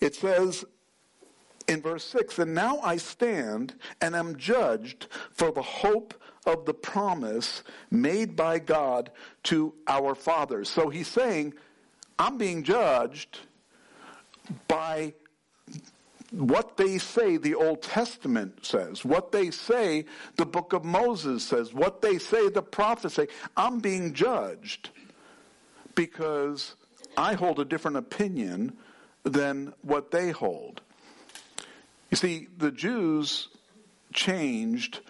it 0.00 0.14
says 0.14 0.64
in 1.68 1.80
verse 1.82 2.04
6 2.04 2.38
And 2.38 2.54
now 2.54 2.80
I 2.80 2.96
stand 2.96 3.74
and 4.00 4.16
am 4.16 4.36
judged 4.36 5.06
for 5.32 5.52
the 5.52 5.62
hope 5.62 6.14
of 6.46 6.64
the 6.64 6.74
promise 6.74 7.62
made 7.90 8.34
by 8.36 8.58
God 8.58 9.10
to 9.44 9.74
our 9.86 10.14
fathers. 10.14 10.68
So 10.68 10.88
he's 10.88 11.08
saying, 11.08 11.54
I'm 12.18 12.38
being 12.38 12.62
judged 12.62 13.40
by 14.68 15.14
what 16.30 16.76
they 16.76 16.98
say 16.98 17.36
the 17.36 17.54
Old 17.54 17.82
Testament 17.82 18.64
says, 18.64 19.04
what 19.04 19.32
they 19.32 19.50
say 19.50 20.04
the 20.36 20.46
book 20.46 20.72
of 20.72 20.84
Moses 20.84 21.44
says, 21.44 21.74
what 21.74 22.00
they 22.02 22.18
say 22.18 22.48
the 22.48 22.62
prophets 22.62 23.14
say. 23.14 23.28
I'm 23.56 23.80
being 23.80 24.14
judged 24.14 24.90
because 25.94 26.74
I 27.16 27.34
hold 27.34 27.58
a 27.58 27.64
different 27.64 27.96
opinion 27.96 28.76
than 29.24 29.74
what 29.82 30.10
they 30.10 30.30
hold. 30.30 30.80
You 32.10 32.16
see, 32.16 32.48
the 32.56 32.70
Jews 32.70 33.48
changed 34.12 35.00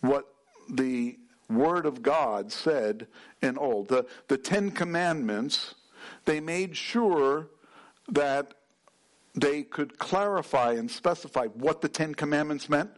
what 0.00 0.26
the 0.68 1.18
Word 1.48 1.86
of 1.86 2.02
God 2.02 2.50
said 2.50 3.06
in 3.40 3.56
old. 3.56 3.88
The, 3.88 4.06
the 4.28 4.38
Ten 4.38 4.70
Commandments, 4.70 5.74
they 6.24 6.40
made 6.40 6.76
sure 6.76 7.48
that 8.08 8.54
they 9.34 9.62
could 9.62 9.98
clarify 9.98 10.72
and 10.72 10.90
specify 10.90 11.46
what 11.46 11.80
the 11.80 11.88
Ten 11.88 12.14
Commandments 12.14 12.68
meant. 12.68 12.90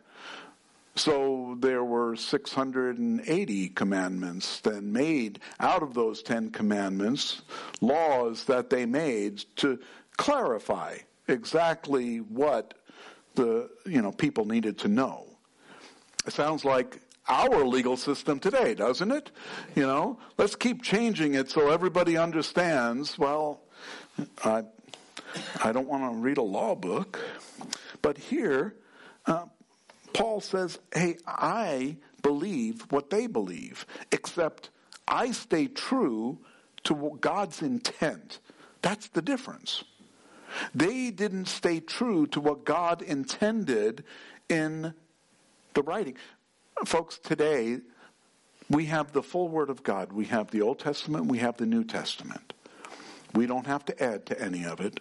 So 0.94 1.56
there 1.60 1.84
were 1.84 2.16
680 2.16 3.68
commandments 3.68 4.60
then 4.60 4.92
made 4.92 5.40
out 5.60 5.82
of 5.82 5.94
those 5.94 6.22
Ten 6.22 6.50
Commandments, 6.50 7.42
laws 7.80 8.44
that 8.44 8.68
they 8.68 8.84
made 8.84 9.44
to 9.56 9.78
clarify 10.16 10.98
exactly 11.28 12.18
what 12.18 12.74
the 13.36 13.70
you 13.86 14.02
know 14.02 14.10
people 14.10 14.44
needed 14.44 14.78
to 14.78 14.88
know. 14.88 15.26
It 16.26 16.32
sounds 16.32 16.64
like 16.64 17.00
our 17.28 17.64
legal 17.64 17.96
system 17.96 18.40
today, 18.40 18.74
doesn't 18.74 19.10
it? 19.10 19.30
You 19.74 19.86
know, 19.86 20.18
let's 20.36 20.56
keep 20.56 20.82
changing 20.82 21.34
it 21.34 21.50
so 21.50 21.70
everybody 21.70 22.16
understands. 22.16 23.18
Well, 23.18 23.60
I, 24.44 24.64
I 25.62 25.72
don't 25.72 25.88
want 25.88 26.12
to 26.12 26.18
read 26.18 26.38
a 26.38 26.42
law 26.42 26.74
book, 26.74 27.18
but 28.02 28.18
here, 28.18 28.74
uh, 29.26 29.46
Paul 30.14 30.40
says, 30.40 30.78
"Hey, 30.92 31.18
I 31.26 31.96
believe 32.22 32.86
what 32.90 33.10
they 33.10 33.26
believe, 33.26 33.86
except 34.10 34.70
I 35.06 35.32
stay 35.32 35.66
true 35.66 36.38
to 36.84 36.94
what 36.94 37.20
God's 37.20 37.62
intent." 37.62 38.40
That's 38.80 39.08
the 39.08 39.22
difference. 39.22 39.84
They 40.74 41.10
didn't 41.10 41.46
stay 41.46 41.80
true 41.80 42.26
to 42.28 42.40
what 42.40 42.64
God 42.64 43.02
intended 43.02 44.04
in 44.48 44.94
the 45.74 45.82
writing. 45.82 46.16
Folks, 46.84 47.18
today 47.18 47.80
we 48.70 48.86
have 48.86 49.12
the 49.12 49.22
full 49.22 49.48
Word 49.48 49.70
of 49.70 49.82
God. 49.82 50.12
We 50.12 50.26
have 50.26 50.50
the 50.50 50.62
Old 50.62 50.78
Testament, 50.78 51.26
we 51.26 51.38
have 51.38 51.56
the 51.56 51.66
New 51.66 51.84
Testament. 51.84 52.52
We 53.34 53.46
don't 53.46 53.66
have 53.66 53.84
to 53.86 54.02
add 54.02 54.26
to 54.26 54.40
any 54.40 54.64
of 54.64 54.80
it. 54.80 55.00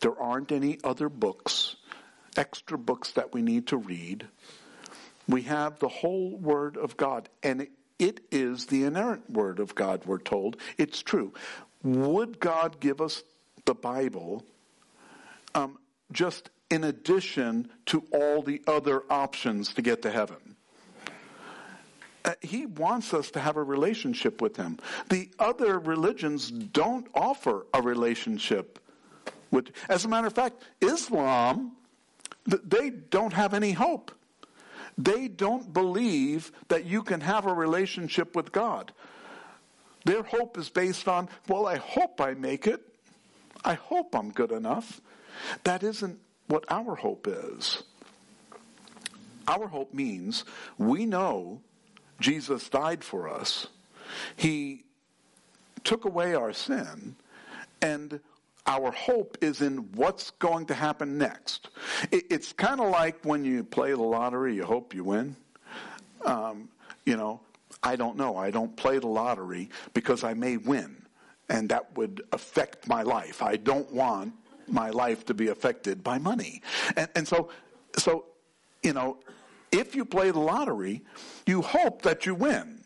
There 0.00 0.18
aren't 0.18 0.52
any 0.52 0.78
other 0.84 1.08
books, 1.08 1.76
extra 2.36 2.76
books 2.76 3.12
that 3.12 3.32
we 3.32 3.42
need 3.42 3.68
to 3.68 3.76
read. 3.76 4.26
We 5.28 5.42
have 5.42 5.78
the 5.78 5.88
whole 5.88 6.36
Word 6.36 6.76
of 6.76 6.96
God, 6.96 7.28
and 7.42 7.68
it 7.98 8.20
is 8.30 8.66
the 8.66 8.84
inerrant 8.84 9.30
Word 9.30 9.60
of 9.60 9.74
God, 9.74 10.04
we're 10.04 10.18
told. 10.18 10.56
It's 10.76 11.02
true. 11.02 11.32
Would 11.82 12.40
God 12.40 12.80
give 12.80 13.00
us 13.00 13.22
the 13.64 13.74
Bible 13.74 14.44
um, 15.54 15.78
just 16.10 16.50
in 16.70 16.84
addition 16.84 17.70
to 17.86 18.04
all 18.12 18.42
the 18.42 18.62
other 18.66 19.02
options 19.10 19.74
to 19.74 19.82
get 19.82 20.02
to 20.02 20.10
heaven. 20.10 20.51
Uh, 22.24 22.34
he 22.40 22.66
wants 22.66 23.12
us 23.14 23.30
to 23.32 23.40
have 23.40 23.56
a 23.56 23.62
relationship 23.62 24.40
with 24.40 24.56
him. 24.56 24.78
The 25.08 25.28
other 25.38 25.78
religions 25.78 26.50
don't 26.50 27.06
offer 27.14 27.66
a 27.74 27.82
relationship 27.82 28.78
with. 29.50 29.70
As 29.88 30.04
a 30.04 30.08
matter 30.08 30.28
of 30.28 30.32
fact, 30.32 30.62
Islam, 30.80 31.72
they 32.46 32.90
don't 32.90 33.32
have 33.32 33.54
any 33.54 33.72
hope. 33.72 34.12
They 34.98 35.26
don't 35.26 35.72
believe 35.72 36.52
that 36.68 36.84
you 36.84 37.02
can 37.02 37.20
have 37.20 37.46
a 37.46 37.52
relationship 37.52 38.36
with 38.36 38.52
God. 38.52 38.92
Their 40.04 40.22
hope 40.22 40.58
is 40.58 40.68
based 40.68 41.08
on, 41.08 41.28
well, 41.48 41.66
I 41.66 41.76
hope 41.76 42.20
I 42.20 42.34
make 42.34 42.66
it. 42.66 42.80
I 43.64 43.74
hope 43.74 44.14
I'm 44.14 44.30
good 44.30 44.50
enough. 44.50 45.00
That 45.64 45.82
isn't 45.82 46.18
what 46.48 46.64
our 46.68 46.94
hope 46.94 47.26
is. 47.28 47.82
Our 49.48 49.66
hope 49.66 49.94
means 49.94 50.44
we 50.78 51.06
know 51.06 51.62
Jesus 52.22 52.68
died 52.68 53.02
for 53.04 53.28
us. 53.28 53.66
He 54.36 54.84
took 55.84 56.04
away 56.04 56.34
our 56.34 56.52
sin, 56.52 57.16
and 57.82 58.20
our 58.66 58.92
hope 58.92 59.36
is 59.40 59.60
in 59.60 59.78
what's 59.94 60.30
going 60.30 60.66
to 60.66 60.74
happen 60.74 61.18
next. 61.18 61.68
it's 62.12 62.52
kind 62.52 62.80
of 62.80 62.88
like 62.90 63.22
when 63.24 63.44
you 63.44 63.64
play 63.64 63.90
the 63.90 64.02
lottery, 64.02 64.54
you 64.54 64.64
hope 64.64 64.94
you 64.94 65.02
win. 65.02 65.36
Um, 66.24 66.68
you 67.04 67.16
know, 67.16 67.40
I 67.82 67.96
don't 67.96 68.16
know. 68.16 68.36
I 68.36 68.52
don't 68.52 68.76
play 68.76 68.98
the 69.00 69.08
lottery 69.08 69.68
because 69.92 70.22
I 70.22 70.34
may 70.34 70.56
win, 70.56 71.02
and 71.48 71.68
that 71.70 71.96
would 71.96 72.22
affect 72.30 72.86
my 72.86 73.02
life. 73.02 73.42
I 73.42 73.56
don't 73.56 73.92
want 73.92 74.32
my 74.68 74.90
life 74.90 75.26
to 75.26 75.34
be 75.34 75.48
affected 75.48 76.04
by 76.04 76.18
money. 76.18 76.62
And, 76.96 77.08
and 77.16 77.26
so, 77.26 77.50
so, 77.98 78.26
you 78.84 78.92
know, 78.92 79.18
if 79.72 79.94
you 79.94 80.04
play 80.04 80.30
the 80.30 80.38
lottery, 80.38 81.02
you 81.46 81.62
hope 81.62 82.02
that 82.02 82.26
you 82.26 82.34
win. 82.34 82.84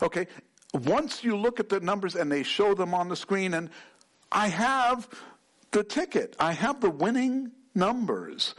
Okay? 0.00 0.26
Once 0.72 1.22
you 1.22 1.36
look 1.36 1.60
at 1.60 1.68
the 1.68 1.80
numbers 1.80 2.14
and 2.14 2.30
they 2.30 2.42
show 2.42 2.74
them 2.74 2.94
on 2.94 3.08
the 3.08 3.16
screen, 3.16 3.54
and 3.54 3.68
I 4.30 4.48
have 4.48 5.08
the 5.72 5.84
ticket, 5.84 6.36
I 6.38 6.52
have 6.52 6.80
the 6.80 6.90
winning 6.90 7.50
numbers. 7.74 8.54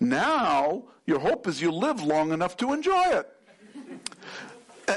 Now, 0.00 0.84
your 1.06 1.20
hope 1.20 1.46
is 1.46 1.60
you 1.60 1.70
live 1.70 2.02
long 2.02 2.32
enough 2.32 2.56
to 2.58 2.72
enjoy 2.72 3.04
it. 3.10 3.30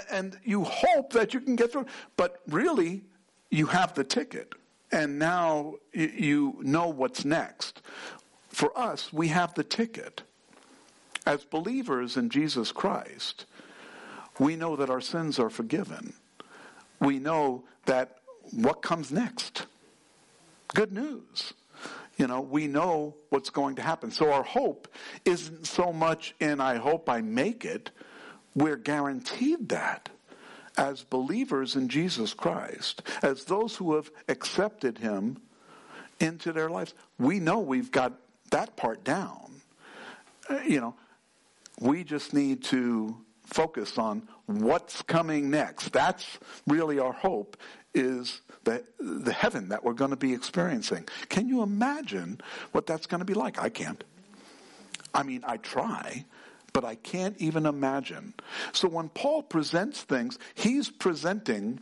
and 0.09 0.37
you 0.43 0.63
hope 0.63 1.13
that 1.13 1.33
you 1.33 1.39
can 1.39 1.55
get 1.55 1.71
through. 1.71 1.85
But 2.15 2.41
really, 2.47 3.03
you 3.51 3.67
have 3.67 3.93
the 3.93 4.03
ticket 4.03 4.55
and 4.91 5.19
now 5.19 5.75
you 5.93 6.57
know 6.61 6.87
what's 6.87 7.25
next. 7.25 7.81
For 8.49 8.77
us, 8.77 9.11
we 9.11 9.27
have 9.29 9.53
the 9.53 9.63
ticket. 9.63 10.23
As 11.27 11.43
believers 11.43 12.15
in 12.15 12.29
Jesus 12.29 12.71
Christ, 12.71 13.45
we 14.39 14.55
know 14.55 14.77
that 14.77 14.89
our 14.89 15.01
sins 15.01 15.39
are 15.39 15.49
forgiven. 15.49 16.13
We 17.01 17.19
know 17.19 17.65
that 17.83 18.19
what 18.51 18.81
comes 18.81 19.11
next? 19.11 19.65
Good 20.73 20.93
news. 20.93 21.53
You 22.17 22.27
know, 22.27 22.39
we 22.39 22.67
know 22.67 23.13
what's 23.29 23.49
going 23.49 23.75
to 23.75 23.81
happen. 23.81 24.09
So 24.09 24.31
our 24.31 24.41
hope 24.41 24.87
isn't 25.25 25.67
so 25.67 25.91
much 25.91 26.33
in 26.39 26.61
I 26.61 26.75
hope 26.75 27.09
I 27.09 27.19
make 27.19 27.65
it. 27.65 27.91
We're 28.55 28.77
guaranteed 28.77 29.67
that 29.67 30.07
as 30.77 31.03
believers 31.03 31.75
in 31.75 31.89
Jesus 31.89 32.33
Christ, 32.33 33.01
as 33.21 33.43
those 33.43 33.75
who 33.75 33.95
have 33.95 34.09
accepted 34.29 34.99
Him 34.99 35.41
into 36.21 36.53
their 36.53 36.69
lives, 36.69 36.93
we 37.19 37.41
know 37.41 37.59
we've 37.59 37.91
got 37.91 38.13
that 38.51 38.77
part 38.77 39.03
down. 39.03 39.51
Uh, 40.49 40.59
you 40.65 40.79
know, 40.79 40.95
we 41.79 42.03
just 42.03 42.33
need 42.33 42.63
to 42.65 43.17
focus 43.45 43.97
on 43.97 44.27
what's 44.45 45.01
coming 45.03 45.49
next. 45.49 45.91
That's 45.91 46.39
really 46.67 46.99
our 46.99 47.13
hope 47.13 47.57
is 47.93 48.41
the, 48.63 48.83
the 48.99 49.31
heaven 49.31 49.69
that 49.69 49.83
we're 49.83 49.93
going 49.93 50.11
to 50.11 50.17
be 50.17 50.33
experiencing. 50.33 51.07
Can 51.29 51.47
you 51.47 51.61
imagine 51.61 52.41
what 52.71 52.85
that's 52.85 53.07
going 53.07 53.19
to 53.19 53.25
be 53.25 53.33
like? 53.33 53.59
I 53.59 53.69
can't. 53.69 54.03
I 55.13 55.23
mean, 55.23 55.43
I 55.47 55.57
try, 55.57 56.25
but 56.73 56.83
I 56.83 56.95
can't 56.95 57.35
even 57.39 57.65
imagine. 57.65 58.33
So 58.73 58.87
when 58.87 59.09
Paul 59.09 59.43
presents 59.43 60.01
things, 60.01 60.37
he's 60.53 60.89
presenting 60.89 61.79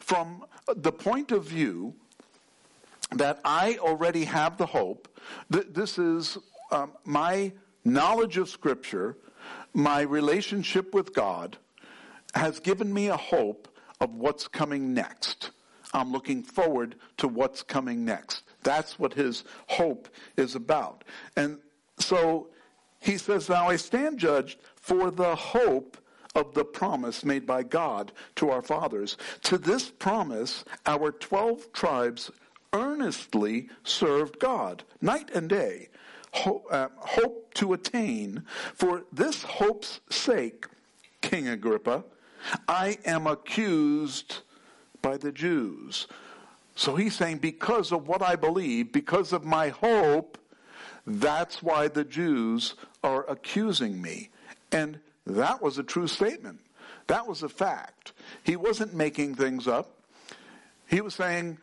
from 0.00 0.44
the 0.76 0.92
point 0.92 1.32
of 1.32 1.44
view 1.44 1.94
that 3.12 3.40
I 3.44 3.78
already 3.78 4.24
have 4.24 4.58
the 4.58 4.66
hope. 4.66 5.08
This 5.48 5.98
is 5.98 6.38
um, 6.70 6.92
my 7.04 7.52
knowledge 7.84 8.36
of 8.36 8.48
Scripture, 8.48 9.16
my 9.74 10.00
relationship 10.00 10.94
with 10.94 11.14
God 11.14 11.56
has 12.34 12.60
given 12.60 12.92
me 12.92 13.08
a 13.08 13.16
hope 13.16 13.68
of 14.00 14.14
what's 14.14 14.48
coming 14.48 14.94
next. 14.94 15.50
I'm 15.92 16.12
looking 16.12 16.42
forward 16.42 16.96
to 17.18 17.28
what's 17.28 17.62
coming 17.62 18.04
next. 18.04 18.42
That's 18.62 18.98
what 18.98 19.14
his 19.14 19.44
hope 19.66 20.08
is 20.36 20.54
about. 20.54 21.04
And 21.36 21.58
so 21.98 22.48
he 23.00 23.16
says, 23.16 23.48
Now 23.48 23.68
I 23.68 23.76
stand 23.76 24.18
judged 24.18 24.58
for 24.76 25.10
the 25.10 25.34
hope 25.34 25.96
of 26.34 26.54
the 26.54 26.64
promise 26.64 27.24
made 27.24 27.46
by 27.46 27.62
God 27.62 28.12
to 28.36 28.50
our 28.50 28.62
fathers. 28.62 29.16
To 29.44 29.58
this 29.58 29.90
promise, 29.90 30.64
our 30.86 31.10
12 31.12 31.72
tribes 31.72 32.30
earnestly 32.72 33.68
served 33.82 34.38
God 34.38 34.84
night 35.00 35.30
and 35.34 35.48
day, 35.48 35.88
hope, 36.38 36.66
uh, 36.70 36.88
hope 36.96 37.52
to 37.54 37.72
attain. 37.72 38.42
For 38.74 39.04
this 39.12 39.42
hope's 39.42 40.00
sake, 40.10 40.66
King 41.20 41.48
Agrippa, 41.48 42.04
I 42.66 42.98
am 43.04 43.26
accused 43.26 44.38
by 45.02 45.16
the 45.16 45.32
Jews. 45.32 46.06
So 46.74 46.94
he's 46.94 47.16
saying, 47.16 47.38
because 47.38 47.92
of 47.92 48.06
what 48.06 48.22
I 48.22 48.36
believe, 48.36 48.92
because 48.92 49.32
of 49.32 49.44
my 49.44 49.70
hope, 49.70 50.38
that's 51.06 51.62
why 51.62 51.88
the 51.88 52.04
Jews 52.04 52.74
are 53.02 53.28
accusing 53.28 54.00
me. 54.00 54.30
And 54.70 55.00
that 55.26 55.60
was 55.60 55.78
a 55.78 55.82
true 55.82 56.06
statement. 56.06 56.60
That 57.08 57.26
was 57.26 57.42
a 57.42 57.48
fact. 57.48 58.12
He 58.44 58.56
wasn't 58.56 58.94
making 58.94 59.34
things 59.34 59.66
up. 59.66 59.90
He 60.86 61.00
was 61.00 61.14
saying, 61.14 61.58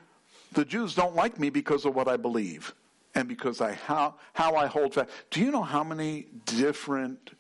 the 0.52 0.66
Jews 0.66 0.96
don't 0.96 1.16
like 1.16 1.40
me 1.40 1.50
because 1.50 1.86
of 1.86 1.96
what 1.96 2.08
I 2.08 2.18
believe 2.18 2.74
and 3.16 3.28
because 3.28 3.62
I 3.62 3.74
how 3.74 4.16
how 4.34 4.56
I 4.56 4.68
hold 4.68 4.94
fast. 4.94 5.10
Do 5.32 5.42
you 5.42 5.52
know 5.52 5.64
how 5.64 5.84
many 5.84 6.28
different 6.46 7.32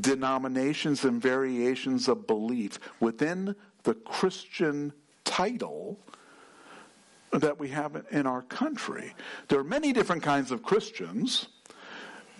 denominations 0.00 1.04
and 1.04 1.20
variations 1.20 2.08
of 2.08 2.26
belief 2.26 2.78
within 3.00 3.56
the 3.84 3.94
Christian 3.94 4.92
title 5.24 5.98
that 7.32 7.58
we 7.58 7.68
have 7.68 8.04
in 8.10 8.26
our 8.26 8.42
country. 8.42 9.14
There 9.48 9.58
are 9.58 9.64
many 9.64 9.92
different 9.92 10.22
kinds 10.22 10.50
of 10.50 10.62
Christians. 10.62 11.48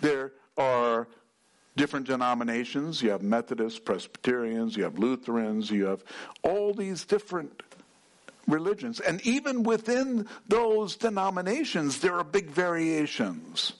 There 0.01 0.33
are 0.57 1.07
different 1.75 2.07
denominations. 2.07 3.01
You 3.01 3.11
have 3.11 3.21
Methodists, 3.21 3.79
Presbyterians, 3.79 4.75
you 4.75 4.83
have 4.83 4.97
Lutherans, 4.99 5.69
you 5.71 5.85
have 5.85 6.03
all 6.43 6.73
these 6.73 7.05
different 7.05 7.63
religions. 8.49 8.99
And 8.99 9.25
even 9.25 9.63
within 9.63 10.27
those 10.47 10.95
denominations, 10.95 11.99
there 11.99 12.15
are 12.15 12.23
big 12.23 12.49
variations. 12.49 13.73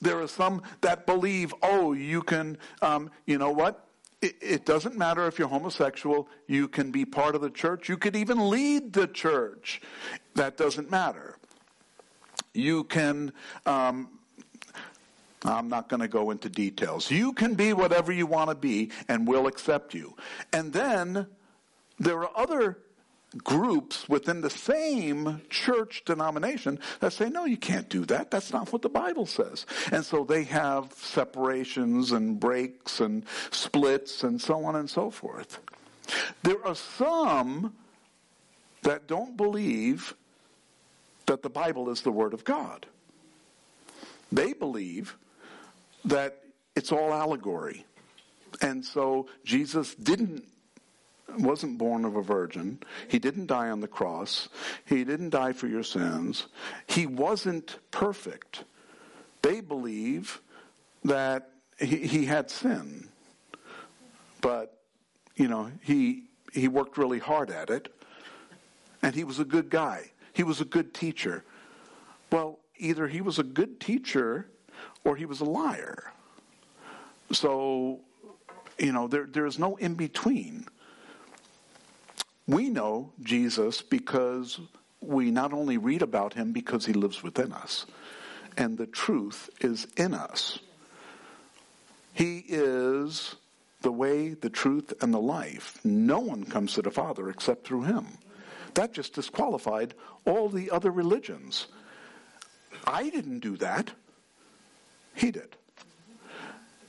There 0.00 0.20
are 0.20 0.28
some 0.28 0.62
that 0.82 1.06
believe, 1.06 1.54
oh, 1.62 1.92
you 1.92 2.22
can, 2.22 2.58
um, 2.82 3.10
you 3.26 3.38
know 3.38 3.50
what? 3.50 3.88
It, 4.20 4.36
it 4.40 4.66
doesn't 4.66 4.96
matter 4.96 5.26
if 5.26 5.38
you're 5.38 5.48
homosexual. 5.48 6.28
You 6.46 6.68
can 6.68 6.90
be 6.90 7.04
part 7.04 7.34
of 7.34 7.40
the 7.40 7.50
church. 7.50 7.88
You 7.88 7.96
could 7.96 8.16
even 8.16 8.50
lead 8.50 8.92
the 8.92 9.06
church. 9.06 9.80
That 10.34 10.56
doesn't 10.56 10.90
matter. 10.90 11.36
You 12.52 12.84
can, 12.84 13.32
um, 13.66 14.08
I'm 15.44 15.68
not 15.68 15.88
going 15.88 16.00
to 16.00 16.08
go 16.08 16.30
into 16.30 16.48
details. 16.48 17.10
You 17.10 17.32
can 17.32 17.54
be 17.54 17.72
whatever 17.72 18.12
you 18.12 18.26
want 18.26 18.50
to 18.50 18.56
be, 18.56 18.90
and 19.08 19.26
we'll 19.26 19.46
accept 19.46 19.94
you. 19.94 20.16
And 20.52 20.72
then 20.72 21.26
there 21.98 22.18
are 22.18 22.30
other 22.36 22.78
groups 23.42 24.08
within 24.08 24.40
the 24.40 24.50
same 24.50 25.40
church 25.50 26.02
denomination 26.04 26.78
that 27.00 27.12
say, 27.12 27.28
no, 27.28 27.44
you 27.44 27.56
can't 27.56 27.88
do 27.88 28.04
that. 28.06 28.30
That's 28.30 28.52
not 28.52 28.72
what 28.72 28.82
the 28.82 28.88
Bible 28.88 29.26
says. 29.26 29.66
And 29.90 30.04
so 30.04 30.24
they 30.24 30.44
have 30.44 30.92
separations 30.92 32.12
and 32.12 32.38
breaks 32.38 33.00
and 33.00 33.24
splits 33.50 34.22
and 34.22 34.40
so 34.40 34.64
on 34.64 34.76
and 34.76 34.88
so 34.88 35.10
forth. 35.10 35.58
There 36.42 36.64
are 36.66 36.74
some 36.74 37.74
that 38.82 39.06
don't 39.06 39.36
believe 39.36 40.14
that 41.26 41.42
the 41.42 41.50
Bible 41.50 41.90
is 41.90 42.02
the 42.02 42.12
Word 42.12 42.34
of 42.34 42.44
God. 42.44 42.86
They 44.30 44.52
believe 44.52 45.16
that 46.04 46.42
it's 46.76 46.92
all 46.92 47.12
allegory. 47.12 47.86
And 48.60 48.84
so 48.84 49.26
Jesus 49.44 49.94
didn't 49.94 50.44
wasn't 51.38 51.78
born 51.78 52.04
of 52.04 52.16
a 52.16 52.22
virgin. 52.22 52.78
He 53.08 53.18
didn't 53.18 53.46
die 53.46 53.70
on 53.70 53.80
the 53.80 53.88
cross. 53.88 54.48
He 54.84 55.04
didn't 55.04 55.30
die 55.30 55.52
for 55.52 55.66
your 55.66 55.82
sins. 55.82 56.46
He 56.86 57.06
wasn't 57.06 57.78
perfect. 57.90 58.64
They 59.42 59.60
believe 59.60 60.40
that 61.04 61.50
he, 61.78 62.06
he 62.06 62.24
had 62.26 62.50
sin. 62.50 63.08
But, 64.40 64.78
you 65.36 65.48
know, 65.48 65.70
he, 65.82 66.24
he 66.52 66.68
worked 66.68 66.98
really 66.98 67.18
hard 67.18 67.50
at 67.50 67.70
it. 67.70 67.92
And 69.02 69.14
he 69.14 69.24
was 69.24 69.38
a 69.38 69.44
good 69.44 69.70
guy. 69.70 70.10
He 70.32 70.42
was 70.42 70.60
a 70.60 70.64
good 70.64 70.94
teacher. 70.94 71.44
Well, 72.30 72.58
either 72.78 73.06
he 73.06 73.20
was 73.20 73.38
a 73.38 73.42
good 73.42 73.80
teacher 73.80 74.46
or 75.04 75.16
he 75.16 75.26
was 75.26 75.40
a 75.40 75.44
liar. 75.44 76.12
So, 77.32 78.00
you 78.78 78.92
know, 78.92 79.08
there, 79.08 79.26
there's 79.26 79.58
no 79.58 79.76
in 79.76 79.94
between. 79.94 80.66
We 82.46 82.68
know 82.68 83.12
Jesus 83.22 83.82
because 83.82 84.60
we 85.00 85.30
not 85.30 85.52
only 85.52 85.78
read 85.78 86.02
about 86.02 86.34
him 86.34 86.52
because 86.52 86.86
he 86.86 86.92
lives 86.92 87.22
within 87.22 87.52
us, 87.52 87.86
and 88.56 88.76
the 88.76 88.86
truth 88.86 89.50
is 89.60 89.86
in 89.96 90.14
us. 90.14 90.58
He 92.12 92.44
is 92.46 93.34
the 93.82 93.92
way, 93.92 94.30
the 94.34 94.50
truth, 94.50 94.92
and 95.00 95.12
the 95.12 95.20
life. 95.20 95.78
No 95.84 96.20
one 96.20 96.44
comes 96.44 96.74
to 96.74 96.82
the 96.82 96.90
Father 96.90 97.28
except 97.28 97.66
through 97.66 97.82
him. 97.82 98.18
That 98.74 98.92
just 98.92 99.14
disqualified 99.14 99.94
all 100.24 100.48
the 100.48 100.70
other 100.70 100.90
religions. 100.90 101.66
I 102.86 103.10
didn't 103.10 103.40
do 103.40 103.56
that. 103.58 103.92
He 105.14 105.30
did. 105.30 105.56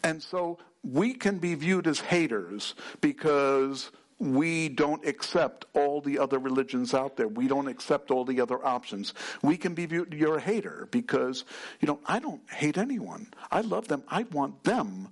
And 0.04 0.22
so 0.22 0.60
we 0.84 1.14
can 1.14 1.40
be 1.40 1.56
viewed 1.56 1.88
as 1.88 2.00
haters 2.00 2.76
because 3.02 3.92
we 4.18 4.70
don't 4.70 5.06
accept 5.06 5.66
all 5.74 6.00
the 6.00 6.20
other 6.20 6.40
religions 6.40 6.94
out 6.94 7.18
there. 7.18 7.28
We 7.28 7.48
don't 7.48 7.68
accept 7.68 8.12
all 8.12 8.24
the 8.24 8.40
other 8.40 8.66
options. 8.66 9.14
We 9.42 9.58
can 9.58 9.74
be 9.74 9.86
viewed, 9.86 10.14
you're 10.14 10.38
a 10.38 10.42
hater 10.42 10.88
because, 10.92 11.44
you 11.82 11.88
know, 11.88 12.00
I 12.06 12.20
don't 12.20 12.42
hate 12.50 12.78
anyone. 12.78 13.28
I 13.52 13.62
love 13.62 13.88
them. 13.88 14.04
I 14.08 14.24
want 14.32 14.64
them 14.64 15.10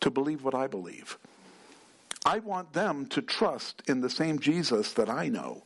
to 0.00 0.10
believe 0.10 0.42
what 0.42 0.54
I 0.54 0.66
believe. 0.66 1.18
I 2.24 2.38
want 2.38 2.72
them 2.72 3.06
to 3.06 3.22
trust 3.22 3.82
in 3.86 4.00
the 4.00 4.10
same 4.10 4.38
Jesus 4.38 4.92
that 4.94 5.10
I 5.10 5.28
know 5.28 5.62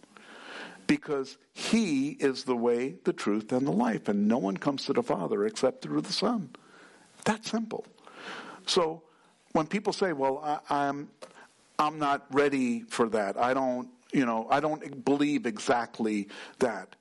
because 0.86 1.38
he 1.52 2.10
is 2.10 2.44
the 2.44 2.56
way, 2.56 2.96
the 3.04 3.12
truth, 3.12 3.52
and 3.52 3.66
the 3.66 3.72
life. 3.72 4.08
And 4.08 4.28
no 4.28 4.38
one 4.38 4.56
comes 4.56 4.84
to 4.86 4.92
the 4.92 5.02
Father 5.02 5.46
except 5.46 5.82
through 5.82 6.02
the 6.02 6.12
Son. 6.12 6.50
That 7.24 7.44
simple. 7.44 7.86
So 8.66 9.02
when 9.52 9.66
people 9.66 9.92
say, 9.92 10.12
well, 10.12 10.62
I, 10.68 10.86
am 10.86 11.08
I'm 11.78 11.98
not 11.98 12.26
ready 12.30 12.82
for 12.82 13.08
that. 13.10 13.36
I 13.36 13.54
don't, 13.54 13.88
you 14.12 14.24
know, 14.26 14.46
I 14.50 14.60
don't 14.60 15.04
believe 15.04 15.46
exactly 15.46 16.28
that. 16.60 16.94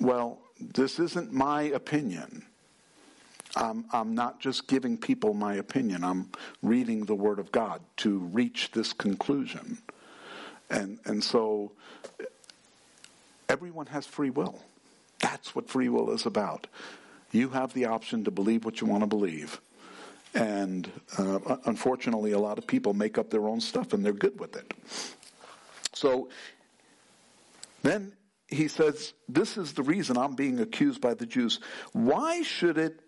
Well, 0.00 0.38
this 0.60 0.98
isn't 0.98 1.32
my 1.32 1.62
opinion. 1.62 2.44
I'm, 3.56 3.86
I'm 3.92 4.14
not 4.14 4.40
just 4.40 4.68
giving 4.68 4.96
people 4.96 5.34
my 5.34 5.54
opinion. 5.54 6.04
I'm 6.04 6.30
reading 6.62 7.06
the 7.06 7.14
Word 7.14 7.38
of 7.38 7.50
God 7.50 7.80
to 7.98 8.18
reach 8.18 8.70
this 8.72 8.92
conclusion. 8.92 9.78
And, 10.70 10.98
and 11.04 11.24
so 11.24 11.72
everyone 13.48 13.86
has 13.86 14.06
free 14.06 14.30
will. 14.30 14.60
That's 15.20 15.54
what 15.54 15.68
free 15.68 15.88
will 15.88 16.10
is 16.10 16.26
about. 16.26 16.66
You 17.32 17.50
have 17.50 17.74
the 17.74 17.86
option 17.86 18.24
to 18.24 18.30
believe 18.30 18.64
what 18.64 18.80
you 18.80 18.86
want 18.86 19.02
to 19.02 19.06
believe. 19.06 19.60
And 20.38 20.88
uh, 21.18 21.56
unfortunately, 21.64 22.30
a 22.30 22.38
lot 22.38 22.58
of 22.58 22.66
people 22.66 22.94
make 22.94 23.18
up 23.18 23.28
their 23.28 23.48
own 23.48 23.60
stuff 23.60 23.92
and 23.92 24.04
they're 24.04 24.12
good 24.12 24.38
with 24.38 24.54
it. 24.54 24.72
So 25.92 26.28
then 27.82 28.12
he 28.46 28.68
says, 28.68 29.14
This 29.28 29.56
is 29.56 29.72
the 29.72 29.82
reason 29.82 30.16
I'm 30.16 30.36
being 30.36 30.60
accused 30.60 31.00
by 31.00 31.14
the 31.14 31.26
Jews. 31.26 31.58
Why 31.92 32.42
should 32.42 32.78
it 32.78 33.00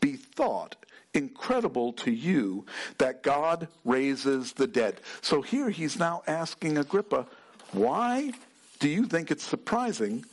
be 0.00 0.16
thought 0.16 0.74
incredible 1.14 1.92
to 1.92 2.10
you 2.10 2.66
that 2.98 3.22
God 3.22 3.68
raises 3.84 4.52
the 4.52 4.66
dead? 4.66 5.00
So 5.20 5.42
here 5.42 5.70
he's 5.70 6.00
now 6.00 6.24
asking 6.26 6.78
Agrippa, 6.78 7.28
Why 7.70 8.32
do 8.80 8.88
you 8.88 9.06
think 9.06 9.30
it's 9.30 9.44
surprising 9.44 10.24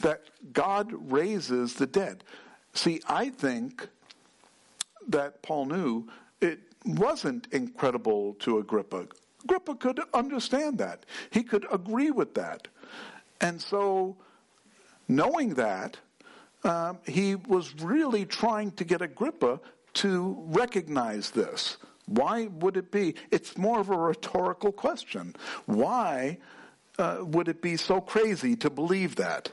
that 0.00 0.20
God 0.52 0.92
raises 1.10 1.72
the 1.72 1.86
dead? 1.86 2.24
See, 2.74 3.00
I 3.08 3.30
think 3.30 3.88
that 5.08 5.42
Paul 5.42 5.66
knew, 5.66 6.08
it 6.40 6.60
wasn't 6.84 7.48
incredible 7.52 8.34
to 8.40 8.58
Agrippa. 8.58 9.06
Agrippa 9.44 9.74
could 9.74 10.00
understand 10.14 10.78
that. 10.78 11.06
He 11.30 11.42
could 11.42 11.66
agree 11.72 12.10
with 12.10 12.34
that. 12.34 12.68
And 13.40 13.60
so, 13.60 14.16
knowing 15.08 15.54
that, 15.54 15.96
um, 16.64 16.98
he 17.06 17.36
was 17.36 17.74
really 17.80 18.24
trying 18.24 18.72
to 18.72 18.84
get 18.84 19.00
Agrippa 19.00 19.60
to 19.94 20.36
recognize 20.48 21.30
this. 21.30 21.76
Why 22.06 22.46
would 22.46 22.76
it 22.76 22.90
be? 22.90 23.14
It's 23.30 23.56
more 23.56 23.80
of 23.80 23.90
a 23.90 23.96
rhetorical 23.96 24.72
question. 24.72 25.36
Why 25.66 26.38
uh, 26.98 27.18
would 27.20 27.48
it 27.48 27.62
be 27.62 27.76
so 27.76 28.00
crazy 28.00 28.56
to 28.56 28.70
believe 28.70 29.16
that? 29.16 29.50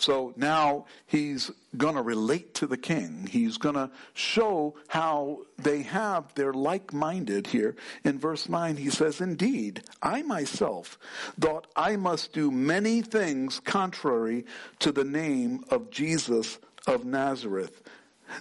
So 0.00 0.32
now 0.34 0.86
he's 1.06 1.50
going 1.76 1.94
to 1.94 2.02
relate 2.02 2.54
to 2.54 2.66
the 2.66 2.78
king. 2.78 3.28
He's 3.30 3.58
going 3.58 3.74
to 3.74 3.90
show 4.14 4.74
how 4.88 5.40
they 5.58 5.82
have, 5.82 6.34
they're 6.34 6.54
like 6.54 6.94
minded 6.94 7.48
here. 7.48 7.76
In 8.02 8.18
verse 8.18 8.48
9, 8.48 8.78
he 8.78 8.88
says, 8.88 9.20
Indeed, 9.20 9.82
I 10.02 10.22
myself 10.22 10.98
thought 11.38 11.66
I 11.76 11.96
must 11.96 12.32
do 12.32 12.50
many 12.50 13.02
things 13.02 13.60
contrary 13.60 14.46
to 14.78 14.90
the 14.90 15.04
name 15.04 15.64
of 15.70 15.90
Jesus 15.90 16.58
of 16.86 17.04
Nazareth. 17.04 17.82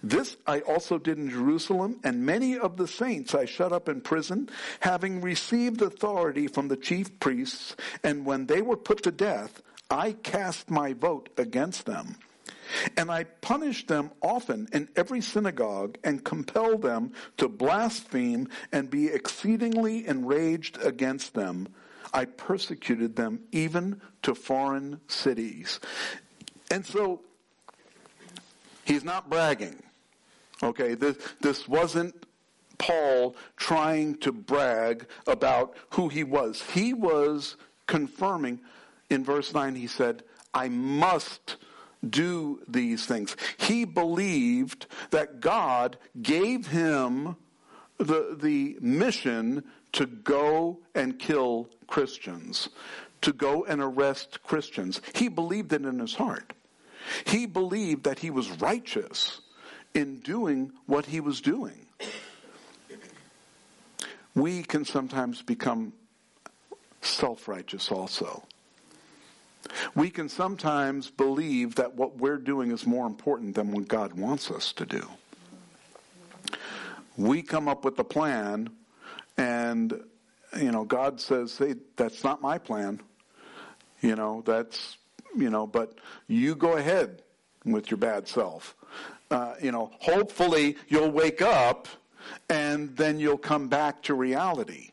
This 0.01 0.37
I 0.47 0.61
also 0.61 0.97
did 0.97 1.17
in 1.17 1.29
Jerusalem, 1.29 1.99
and 2.05 2.25
many 2.25 2.57
of 2.57 2.77
the 2.77 2.87
saints 2.87 3.35
I 3.35 3.45
shut 3.45 3.73
up 3.73 3.89
in 3.89 3.99
prison, 3.99 4.49
having 4.79 5.19
received 5.19 5.81
authority 5.81 6.47
from 6.47 6.69
the 6.69 6.77
chief 6.77 7.19
priests, 7.19 7.75
and 8.03 8.25
when 8.25 8.45
they 8.45 8.61
were 8.61 8.77
put 8.77 9.03
to 9.03 9.11
death, 9.11 9.61
I 9.89 10.13
cast 10.13 10.69
my 10.69 10.93
vote 10.93 11.29
against 11.37 11.85
them. 11.85 12.15
And 12.95 13.09
I 13.09 13.23
punished 13.23 13.87
them 13.87 14.11
often 14.21 14.67
in 14.71 14.89
every 14.95 15.21
synagogue 15.21 15.97
and 16.03 16.23
compelled 16.23 16.83
them 16.83 17.13
to 17.37 17.49
blaspheme 17.49 18.47
and 18.71 18.89
be 18.89 19.07
exceedingly 19.07 20.07
enraged 20.07 20.77
against 20.83 21.33
them. 21.33 21.67
I 22.13 22.25
persecuted 22.25 23.15
them 23.15 23.41
even 23.51 24.01
to 24.21 24.35
foreign 24.35 24.99
cities. 25.07 25.79
And 26.69 26.85
so 26.85 27.21
he's 28.85 29.03
not 29.03 29.29
bragging. 29.29 29.81
Okay, 30.61 30.93
this, 30.93 31.17
this 31.41 31.67
wasn't 31.67 32.13
Paul 32.77 33.35
trying 33.57 34.15
to 34.17 34.31
brag 34.31 35.07
about 35.25 35.75
who 35.91 36.09
he 36.09 36.23
was. 36.23 36.61
He 36.73 36.93
was 36.93 37.55
confirming 37.87 38.59
in 39.09 39.23
verse 39.23 39.53
9 39.53 39.75
he 39.75 39.87
said, 39.87 40.23
I 40.53 40.69
must 40.69 41.57
do 42.07 42.61
these 42.67 43.05
things. 43.05 43.35
He 43.57 43.85
believed 43.85 44.87
that 45.11 45.41
God 45.41 45.97
gave 46.21 46.67
him 46.67 47.35
the, 47.97 48.37
the 48.39 48.77
mission 48.79 49.63
to 49.93 50.05
go 50.05 50.79
and 50.95 51.19
kill 51.19 51.69
Christians, 51.87 52.69
to 53.21 53.33
go 53.33 53.65
and 53.65 53.81
arrest 53.81 54.41
Christians. 54.43 55.01
He 55.13 55.27
believed 55.27 55.73
it 55.73 55.83
in 55.83 55.99
his 55.99 56.15
heart. 56.15 56.53
He 57.25 57.45
believed 57.45 58.03
that 58.03 58.19
he 58.19 58.29
was 58.29 58.49
righteous 58.61 59.41
in 59.93 60.19
doing 60.19 60.71
what 60.85 61.05
he 61.07 61.19
was 61.19 61.41
doing. 61.41 61.87
We 64.35 64.63
can 64.63 64.85
sometimes 64.85 65.41
become 65.41 65.93
self 67.01 67.47
righteous 67.47 67.91
also. 67.91 68.43
We 69.95 70.09
can 70.09 70.29
sometimes 70.29 71.09
believe 71.09 71.75
that 71.75 71.95
what 71.95 72.17
we're 72.17 72.37
doing 72.37 72.71
is 72.71 72.85
more 72.85 73.07
important 73.07 73.55
than 73.55 73.71
what 73.71 73.87
God 73.87 74.13
wants 74.13 74.51
us 74.51 74.73
to 74.73 74.85
do. 74.85 75.07
We 77.17 77.41
come 77.41 77.67
up 77.67 77.83
with 77.83 77.99
a 77.99 78.03
plan, 78.03 78.69
and, 79.37 80.01
you 80.57 80.71
know, 80.71 80.85
God 80.85 81.19
says, 81.19 81.57
hey, 81.57 81.75
that's 81.95 82.23
not 82.23 82.41
my 82.41 82.57
plan. 82.57 83.01
You 84.01 84.15
know, 84.15 84.41
that's, 84.45 84.97
you 85.35 85.49
know, 85.49 85.67
but 85.67 85.97
you 86.27 86.55
go 86.55 86.77
ahead 86.77 87.21
with 87.65 87.91
your 87.91 87.97
bad 87.97 88.27
self. 88.27 88.75
Uh, 89.29 89.55
you 89.61 89.71
know, 89.71 89.91
hopefully 89.99 90.77
you'll 90.87 91.11
wake 91.11 91.41
up 91.41 91.87
and 92.49 92.95
then 92.95 93.19
you'll 93.19 93.37
come 93.37 93.67
back 93.67 94.01
to 94.03 94.13
reality. 94.13 94.91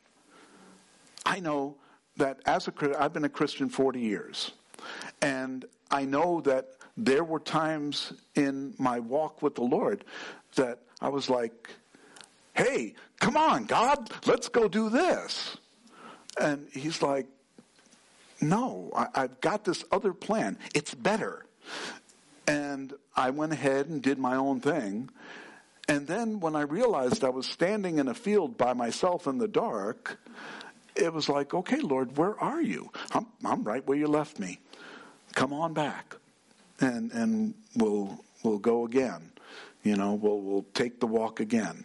I 1.25 1.41
know 1.41 1.77
that 2.17 2.41
as 2.47 2.69
a 2.69 3.03
I've 3.03 3.13
been 3.13 3.25
a 3.25 3.29
Christian 3.31 3.69
40 3.69 4.01
years, 4.01 4.53
and 5.23 5.65
I 5.91 6.05
know 6.05 6.41
that 6.43 6.69
there 6.97 7.25
were 7.25 7.41
times 7.41 8.13
in 8.35 8.75
my 8.79 9.01
walk 9.01 9.43
with 9.43 9.55
the 9.55 9.63
Lord 9.63 10.05
that 10.55 10.81
I 11.01 11.09
was 11.09 11.29
like, 11.29 11.71
"Hey, 12.55 12.95
come 13.21 13.37
on, 13.37 13.65
God, 13.65 14.11
let's 14.27 14.49
go 14.49 14.69
do 14.69 14.89
this," 14.89 15.57
and 16.41 16.69
He's 16.73 17.03
like, 17.03 17.27
"No, 18.41 18.91
I, 18.97 19.07
I've 19.15 19.41
got 19.41 19.65
this 19.65 19.85
other 19.93 20.13
plan. 20.13 20.59
It's 20.75 20.95
better." 20.95 21.45
And 22.49 22.95
I 23.17 23.31
went 23.31 23.53
ahead 23.53 23.87
and 23.87 24.01
did 24.01 24.19
my 24.19 24.37
own 24.37 24.61
thing. 24.61 25.11
And 25.89 26.07
then 26.07 26.41
when 26.41 26.57
I 26.57 26.63
realized 26.63 27.23
I 27.23 27.29
was 27.29 27.47
standing 27.47 27.99
in 27.99 28.09
a 28.09 28.15
field 28.15 28.57
by 28.57 28.73
myself 28.73 29.27
in 29.27 29.39
the 29.39 29.49
dark, 29.49 30.19
it 30.97 31.13
was 31.13 31.29
like, 31.29 31.55
okay, 31.55 31.81
Lord, 31.81 32.17
where 32.17 32.39
are 32.41 32.61
you? 32.63 32.91
I'm, 33.13 33.27
I'm 33.45 33.63
right 33.63 33.87
where 33.87 33.97
you 33.97 34.09
left 34.09 34.39
me. 34.41 34.59
Come 35.37 35.53
on 35.53 35.75
back, 35.75 36.17
and 36.81 37.13
and 37.13 37.53
we'll 37.77 38.25
we'll 38.43 38.59
go 38.59 38.87
again. 38.87 39.33
You 39.85 39.95
know, 39.95 40.15
we'll 40.15 40.41
we'll 40.41 40.65
take 40.73 40.99
the 40.99 41.07
walk 41.07 41.41
again. 41.41 41.85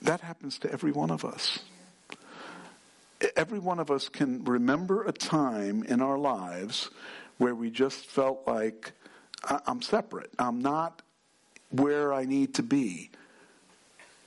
That 0.00 0.20
happens 0.20 0.60
to 0.60 0.70
every 0.70 0.92
one 0.92 1.10
of 1.10 1.24
us. 1.24 1.58
Every 3.34 3.58
one 3.58 3.80
of 3.80 3.90
us 3.90 4.08
can 4.08 4.44
remember 4.44 5.02
a 5.02 5.10
time 5.10 5.82
in 5.82 6.00
our 6.00 6.16
lives 6.16 6.88
where 7.38 7.54
we 7.54 7.68
just 7.68 8.06
felt 8.06 8.46
like 8.46 8.92
I'm 9.66 9.82
separate. 9.82 10.30
I'm 10.38 10.62
not 10.62 11.02
where 11.70 12.12
I 12.12 12.26
need 12.26 12.54
to 12.54 12.62
be. 12.62 13.10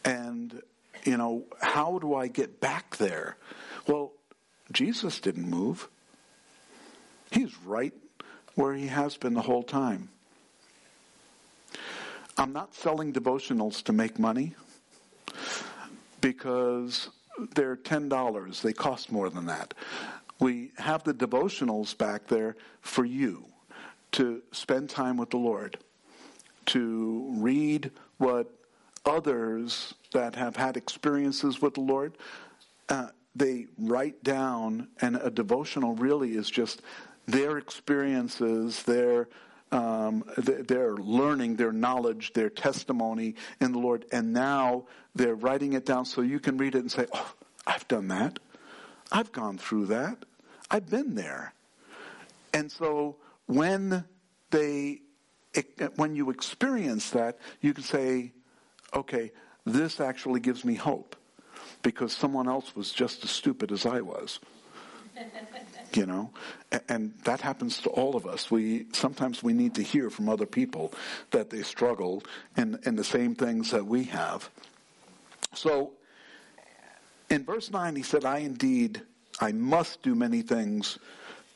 And 0.04 0.62
you 1.06 1.16
know, 1.16 1.46
how 1.62 2.00
do 2.00 2.16
I 2.16 2.28
get 2.28 2.60
back 2.60 2.98
there? 2.98 3.38
Well, 3.88 4.12
Jesus 4.74 5.22
didn't 5.22 5.50
move. 5.50 5.88
He's 7.32 7.58
right 7.64 7.94
where 8.56 8.74
he 8.74 8.88
has 8.88 9.18
been 9.18 9.34
the 9.34 9.42
whole 9.42 9.64
time. 9.64 10.10
I'm 12.38 12.54
not 12.54 12.74
selling 12.74 13.14
devotionals 13.14 13.84
to 13.84 13.94
make 13.94 14.20
money 14.20 14.56
because 16.22 17.10
they're 17.56 17.76
$10. 17.76 18.62
They 18.62 18.74
cost 18.74 19.12
more 19.12 19.30
than 19.30 19.46
that. 19.48 19.74
We 20.40 20.72
have 20.78 21.04
the 21.04 21.14
devotionals 21.14 21.98
back 21.98 22.28
there 22.28 22.56
for 22.82 23.06
you 23.06 23.46
to 24.14 24.42
spend 24.52 24.90
time 24.90 25.18
with 25.18 25.32
the 25.32 25.38
Lord, 25.38 25.78
to 26.68 27.34
read 27.38 27.92
what 28.18 28.52
others 29.06 29.94
that 30.14 30.36
have 30.36 30.56
had 30.56 30.78
experiences 30.78 31.62
with 31.62 31.76
the 31.76 31.82
Lord, 31.82 32.18
uh, 32.90 33.08
they 33.36 33.68
write 33.78 34.24
down, 34.24 34.88
and 35.02 35.16
a 35.18 35.30
devotional 35.30 35.96
really 35.96 36.36
is 36.36 36.50
just 36.50 36.82
their 37.28 37.58
experiences, 37.58 38.84
their 38.84 39.28
um, 39.70 40.24
their 40.38 40.96
learning, 40.96 41.58
their 41.58 41.74
knowledge, 41.74 42.32
their 42.32 42.50
testimony 42.50 43.36
in 43.60 43.74
the 43.74 43.80
Lord, 43.80 44.06
and 44.14 44.32
now 44.32 44.86
they're 45.14 45.36
writing 45.36 45.74
it 45.74 45.86
down 45.86 46.06
so 46.06 46.22
you 46.22 46.40
can 46.40 46.58
read 46.58 46.76
it 46.76 46.80
and 46.80 46.92
say, 46.92 47.06
"Oh, 47.14 47.34
I've 47.66 47.88
done 47.88 48.08
that. 48.08 48.40
I've 49.12 49.32
gone 49.32 49.58
through 49.58 49.88
that. 49.88 50.24
I've 50.72 50.90
been 50.90 51.16
there." 51.16 51.54
And 52.54 52.72
so 52.72 53.18
when 53.46 54.06
they 54.52 55.02
when 55.96 56.16
you 56.16 56.30
experience 56.30 57.10
that, 57.12 57.40
you 57.62 57.74
can 57.74 57.84
say, 57.84 58.32
okay, 58.94 59.32
this 59.66 60.00
actually 60.00 60.40
gives 60.40 60.64
me 60.64 60.76
hope 60.76 61.16
because 61.82 62.14
someone 62.14 62.48
else 62.48 62.76
was 62.76 62.92
just 62.92 63.24
as 63.24 63.32
stupid 63.32 63.72
as 63.72 63.86
I 63.86 64.02
was. 64.02 64.40
you 65.94 66.06
know, 66.06 66.32
and 66.90 67.14
that 67.24 67.42
happens 67.42 67.80
to 67.82 67.90
all 67.90 68.16
of 68.16 68.26
us. 68.26 68.52
We 68.52 68.88
sometimes 68.94 69.42
we 69.42 69.54
need 69.54 69.76
to 69.76 69.84
hear 69.84 70.10
from 70.10 70.30
other 70.30 70.46
people 70.46 70.94
that 71.32 71.50
they 71.50 71.64
struggled 71.64 72.28
in, 72.56 72.80
in 72.86 72.96
the 72.96 73.04
same 73.04 73.36
things 73.36 73.72
that 73.72 73.86
we 73.86 74.06
have. 74.06 74.50
So 75.54 75.94
in 77.30 77.44
verse 77.44 77.72
9 77.72 77.96
he 77.96 78.04
said, 78.04 78.26
I 78.26 78.40
indeed 78.40 79.02
I 79.40 79.52
must 79.52 80.02
do 80.02 80.16
many 80.16 80.42
things 80.42 80.98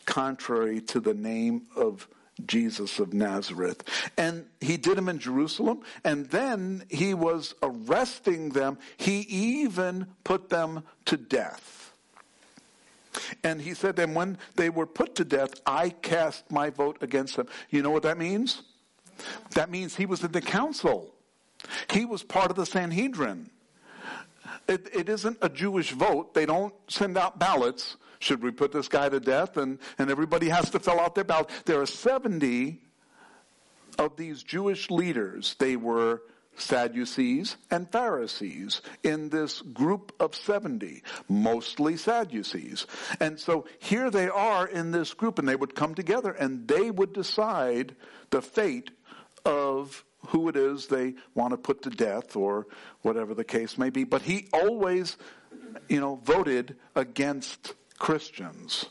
contrary 0.05 0.81
to 0.81 0.99
the 0.99 1.13
name 1.13 1.63
of 1.75 2.07
Jesus 2.45 2.99
of 2.99 3.13
Nazareth. 3.13 3.83
And 4.17 4.45
he 4.59 4.77
did 4.77 4.97
them 4.97 5.09
in 5.09 5.19
Jerusalem, 5.19 5.81
and 6.03 6.25
then 6.27 6.83
he 6.89 7.13
was 7.13 7.53
arresting 7.61 8.49
them. 8.49 8.77
He 8.97 9.19
even 9.21 10.07
put 10.23 10.49
them 10.49 10.83
to 11.05 11.17
death. 11.17 11.80
And 13.43 13.61
he 13.61 13.73
said, 13.73 13.97
and 13.99 14.15
when 14.15 14.37
they 14.55 14.69
were 14.69 14.85
put 14.85 15.15
to 15.15 15.25
death, 15.25 15.53
I 15.65 15.89
cast 15.89 16.49
my 16.51 16.69
vote 16.69 16.97
against 17.01 17.35
them. 17.35 17.47
You 17.69 17.81
know 17.81 17.91
what 17.91 18.03
that 18.03 18.17
means? 18.17 18.61
That 19.51 19.69
means 19.69 19.95
he 19.95 20.05
was 20.05 20.23
in 20.23 20.31
the 20.31 20.41
council. 20.41 21.13
He 21.91 22.05
was 22.05 22.23
part 22.23 22.49
of 22.49 22.57
the 22.57 22.65
Sanhedrin. 22.65 23.49
It, 24.67 24.89
it 24.93 25.09
isn't 25.09 25.37
a 25.41 25.49
Jewish 25.49 25.91
vote. 25.91 26.33
They 26.33 26.45
don't 26.45 26.73
send 26.87 27.17
out 27.17 27.39
ballots. 27.39 27.97
Should 28.19 28.43
we 28.43 28.51
put 28.51 28.71
this 28.71 28.87
guy 28.87 29.09
to 29.09 29.19
death? 29.19 29.57
And, 29.57 29.79
and 29.97 30.09
everybody 30.11 30.49
has 30.49 30.69
to 30.71 30.79
fill 30.79 30.99
out 30.99 31.15
their 31.15 31.23
ballot. 31.23 31.49
There 31.65 31.81
are 31.81 31.85
70 31.85 32.79
of 33.97 34.15
these 34.15 34.43
Jewish 34.43 34.89
leaders. 34.89 35.55
They 35.59 35.75
were 35.75 36.21
Sadducees 36.61 37.57
and 37.69 37.91
Pharisees 37.91 38.81
in 39.03 39.29
this 39.29 39.61
group 39.61 40.13
of 40.19 40.35
70, 40.35 41.03
mostly 41.27 41.97
Sadducees. 41.97 42.87
And 43.19 43.39
so 43.39 43.65
here 43.79 44.09
they 44.09 44.29
are 44.29 44.67
in 44.67 44.91
this 44.91 45.13
group, 45.13 45.39
and 45.39 45.47
they 45.47 45.55
would 45.55 45.75
come 45.75 45.95
together 45.95 46.31
and 46.31 46.67
they 46.67 46.91
would 46.91 47.13
decide 47.13 47.95
the 48.29 48.41
fate 48.41 48.91
of 49.45 50.03
who 50.27 50.49
it 50.49 50.55
is 50.55 50.87
they 50.87 51.15
want 51.33 51.51
to 51.51 51.57
put 51.57 51.81
to 51.81 51.89
death 51.89 52.35
or 52.35 52.67
whatever 53.01 53.33
the 53.33 53.43
case 53.43 53.77
may 53.77 53.89
be. 53.89 54.03
But 54.03 54.21
he 54.21 54.47
always, 54.53 55.17
you 55.89 55.99
know, 55.99 56.21
voted 56.23 56.75
against 56.95 57.73
Christians. 57.97 58.85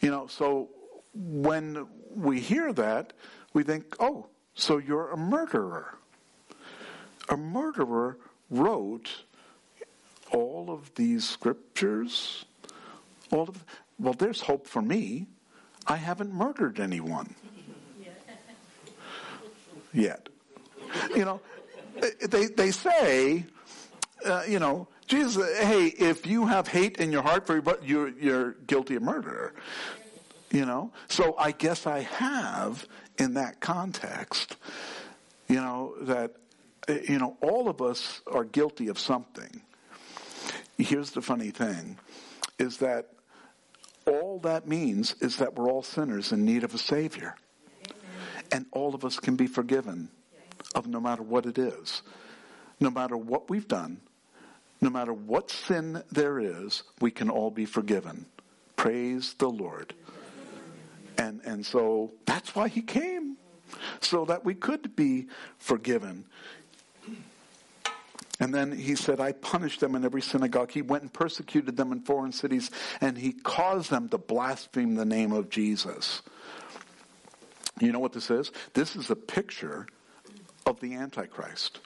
You 0.00 0.10
know, 0.10 0.28
so 0.28 0.68
when 1.14 1.86
we 2.14 2.40
hear 2.40 2.72
that, 2.72 3.12
we 3.52 3.64
think, 3.64 3.96
oh, 3.98 4.26
so 4.60 4.78
you're 4.78 5.10
a 5.10 5.16
murderer. 5.16 5.94
A 7.28 7.36
murderer 7.36 8.18
wrote 8.50 9.24
all 10.32 10.70
of 10.70 10.94
these 10.94 11.28
scriptures. 11.28 12.44
All 13.30 13.48
of 13.48 13.64
well, 13.98 14.14
there's 14.14 14.40
hope 14.40 14.66
for 14.66 14.82
me. 14.82 15.26
I 15.86 15.96
haven't 15.96 16.32
murdered 16.32 16.80
anyone 16.80 17.34
yet. 19.92 20.28
You 21.14 21.24
know, 21.24 21.40
they 22.28 22.46
they 22.46 22.70
say, 22.70 23.46
uh, 24.24 24.42
you 24.48 24.58
know, 24.58 24.88
Jesus, 25.06 25.58
hey, 25.58 25.86
if 25.86 26.26
you 26.26 26.46
have 26.46 26.68
hate 26.68 26.98
in 26.98 27.12
your 27.12 27.22
heart 27.22 27.46
for 27.46 27.54
your 27.54 27.78
you're, 27.82 28.08
you're 28.10 28.52
guilty 28.66 28.96
of 28.96 29.02
murder. 29.02 29.54
You 30.50 30.66
know? 30.66 30.92
So 31.08 31.36
I 31.38 31.52
guess 31.52 31.86
I 31.86 32.00
have 32.00 32.86
in 33.20 33.34
that 33.34 33.60
context, 33.60 34.56
you 35.46 35.56
know, 35.56 35.94
that, 36.02 36.32
you 36.88 37.18
know, 37.18 37.36
all 37.42 37.68
of 37.68 37.82
us 37.82 38.22
are 38.26 38.44
guilty 38.44 38.88
of 38.88 38.98
something. 38.98 39.60
Here's 40.78 41.10
the 41.10 41.20
funny 41.20 41.50
thing 41.50 41.98
is 42.58 42.78
that 42.78 43.08
all 44.06 44.38
that 44.40 44.66
means 44.66 45.14
is 45.20 45.36
that 45.36 45.54
we're 45.54 45.70
all 45.70 45.82
sinners 45.82 46.32
in 46.32 46.44
need 46.44 46.64
of 46.64 46.74
a 46.74 46.78
Savior. 46.78 47.36
And 48.50 48.66
all 48.72 48.94
of 48.94 49.04
us 49.04 49.20
can 49.20 49.36
be 49.36 49.46
forgiven 49.46 50.08
of 50.74 50.86
no 50.86 51.00
matter 51.00 51.22
what 51.22 51.46
it 51.46 51.58
is. 51.58 52.02
No 52.80 52.90
matter 52.90 53.16
what 53.16 53.50
we've 53.50 53.68
done, 53.68 54.00
no 54.80 54.88
matter 54.88 55.12
what 55.12 55.50
sin 55.50 56.02
there 56.10 56.40
is, 56.40 56.82
we 57.00 57.10
can 57.10 57.28
all 57.28 57.50
be 57.50 57.66
forgiven. 57.66 58.24
Praise 58.76 59.34
the 59.34 59.50
Lord. 59.50 59.92
And, 61.20 61.42
and 61.44 61.66
so 61.66 62.12
that's 62.24 62.54
why 62.54 62.68
he 62.68 62.80
came, 62.80 63.36
so 64.00 64.24
that 64.24 64.42
we 64.42 64.54
could 64.54 64.96
be 64.96 65.26
forgiven. 65.58 66.24
And 68.40 68.54
then 68.54 68.72
he 68.72 68.94
said, 68.94 69.20
I 69.20 69.32
punished 69.32 69.80
them 69.80 69.94
in 69.94 70.02
every 70.02 70.22
synagogue. 70.22 70.70
He 70.70 70.80
went 70.80 71.02
and 71.02 71.12
persecuted 71.12 71.76
them 71.76 71.92
in 71.92 72.00
foreign 72.00 72.32
cities, 72.32 72.70
and 73.02 73.18
he 73.18 73.32
caused 73.32 73.90
them 73.90 74.08
to 74.08 74.16
blaspheme 74.16 74.94
the 74.94 75.04
name 75.04 75.30
of 75.32 75.50
Jesus. 75.50 76.22
You 77.78 77.92
know 77.92 77.98
what 77.98 78.14
this 78.14 78.30
is? 78.30 78.50
This 78.72 78.96
is 78.96 79.10
a 79.10 79.16
picture 79.16 79.86
of 80.64 80.80
the 80.80 80.94
Antichrist 80.94 81.80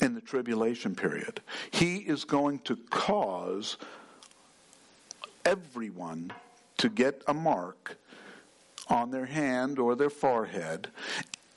in 0.00 0.16
the 0.16 0.20
tribulation 0.20 0.96
period. 0.96 1.40
He 1.70 1.98
is 1.98 2.24
going 2.24 2.58
to 2.60 2.74
cause 2.90 3.76
everyone 5.44 6.32
to 6.82 6.88
get 6.88 7.22
a 7.28 7.32
mark 7.34 7.96
on 8.88 9.12
their 9.12 9.26
hand 9.26 9.78
or 9.78 9.94
their 9.94 10.10
forehead, 10.10 10.88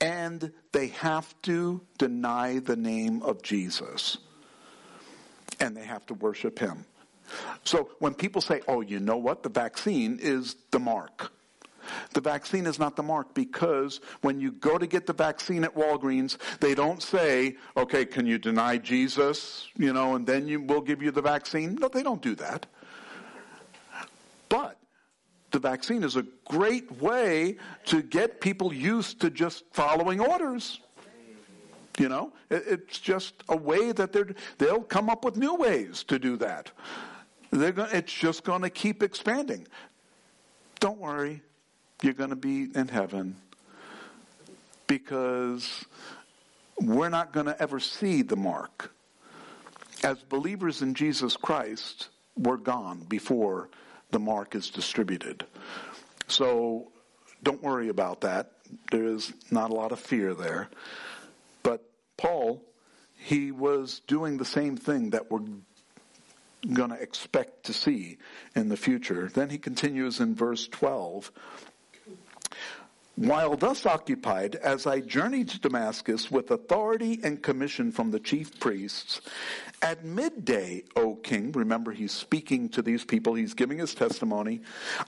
and 0.00 0.52
they 0.70 0.86
have 0.86 1.34
to 1.42 1.80
deny 1.98 2.60
the 2.60 2.76
name 2.76 3.20
of 3.22 3.42
Jesus. 3.42 4.18
And 5.58 5.76
they 5.76 5.84
have 5.84 6.06
to 6.06 6.14
worship 6.14 6.60
him. 6.60 6.84
So 7.64 7.90
when 7.98 8.14
people 8.14 8.40
say, 8.40 8.60
oh, 8.68 8.82
you 8.82 9.00
know 9.00 9.16
what? 9.16 9.42
The 9.42 9.48
vaccine 9.48 10.20
is 10.22 10.54
the 10.70 10.78
mark. 10.78 11.32
The 12.12 12.20
vaccine 12.20 12.66
is 12.66 12.78
not 12.78 12.94
the 12.94 13.02
mark 13.02 13.34
because 13.34 14.00
when 14.20 14.40
you 14.40 14.52
go 14.52 14.78
to 14.78 14.86
get 14.86 15.06
the 15.06 15.12
vaccine 15.12 15.64
at 15.64 15.74
Walgreens, 15.74 16.36
they 16.60 16.76
don't 16.76 17.02
say, 17.02 17.56
okay, 17.76 18.04
can 18.04 18.26
you 18.26 18.38
deny 18.38 18.78
Jesus, 18.78 19.66
you 19.76 19.92
know, 19.92 20.14
and 20.14 20.24
then 20.24 20.46
you, 20.46 20.60
we'll 20.60 20.80
give 20.80 21.02
you 21.02 21.10
the 21.10 21.22
vaccine. 21.22 21.74
No, 21.74 21.88
they 21.88 22.04
don't 22.04 22.22
do 22.22 22.36
that. 22.36 22.66
But 24.48 24.78
the 25.50 25.58
vaccine 25.58 26.02
is 26.02 26.16
a 26.16 26.24
great 26.44 27.00
way 27.00 27.56
to 27.86 28.02
get 28.02 28.40
people 28.40 28.72
used 28.72 29.20
to 29.20 29.30
just 29.30 29.64
following 29.72 30.20
orders. 30.20 30.80
You 31.98 32.10
know, 32.10 32.32
it's 32.50 32.98
just 32.98 33.34
a 33.48 33.56
way 33.56 33.92
that 33.92 34.12
they're, 34.12 34.34
they'll 34.58 34.82
come 34.82 35.08
up 35.08 35.24
with 35.24 35.36
new 35.36 35.54
ways 35.54 36.04
to 36.04 36.18
do 36.18 36.36
that. 36.36 36.70
Going, 37.52 37.88
it's 37.92 38.12
just 38.12 38.44
going 38.44 38.62
to 38.62 38.70
keep 38.70 39.02
expanding. 39.02 39.66
Don't 40.78 40.98
worry, 40.98 41.40
you're 42.02 42.12
going 42.12 42.30
to 42.30 42.36
be 42.36 42.68
in 42.74 42.88
heaven 42.88 43.36
because 44.86 45.86
we're 46.78 47.08
not 47.08 47.32
going 47.32 47.46
to 47.46 47.60
ever 47.62 47.80
see 47.80 48.20
the 48.20 48.36
mark. 48.36 48.92
As 50.04 50.18
believers 50.18 50.82
in 50.82 50.92
Jesus 50.92 51.34
Christ, 51.36 52.08
we're 52.36 52.58
gone 52.58 53.06
before 53.08 53.70
the 54.10 54.18
mark 54.18 54.54
is 54.54 54.70
distributed. 54.70 55.44
So 56.28 56.88
don't 57.42 57.62
worry 57.62 57.88
about 57.88 58.22
that. 58.22 58.52
There 58.90 59.04
is 59.04 59.32
not 59.50 59.70
a 59.70 59.74
lot 59.74 59.92
of 59.92 60.00
fear 60.00 60.34
there. 60.34 60.68
But 61.62 61.82
Paul, 62.16 62.62
he 63.16 63.52
was 63.52 64.00
doing 64.06 64.36
the 64.36 64.44
same 64.44 64.76
thing 64.76 65.10
that 65.10 65.30
we're 65.30 65.40
going 66.72 66.90
to 66.90 67.00
expect 67.00 67.64
to 67.64 67.72
see 67.72 68.18
in 68.54 68.68
the 68.68 68.76
future. 68.76 69.30
Then 69.32 69.50
he 69.50 69.58
continues 69.58 70.20
in 70.20 70.34
verse 70.34 70.66
12 70.68 71.30
while 73.16 73.56
thus 73.56 73.86
occupied, 73.86 74.56
as 74.56 74.86
I 74.86 75.00
journeyed 75.00 75.48
to 75.48 75.58
Damascus 75.58 76.30
with 76.30 76.50
authority 76.50 77.18
and 77.22 77.42
commission 77.42 77.90
from 77.90 78.10
the 78.10 78.20
chief 78.20 78.60
priests, 78.60 79.22
at 79.82 80.04
midday, 80.04 80.84
O 80.96 81.14
king, 81.16 81.52
remember 81.52 81.92
he's 81.92 82.12
speaking 82.12 82.68
to 82.70 82.82
these 82.82 83.04
people, 83.04 83.34
he's 83.34 83.54
giving 83.54 83.78
his 83.78 83.94
testimony, 83.94 84.62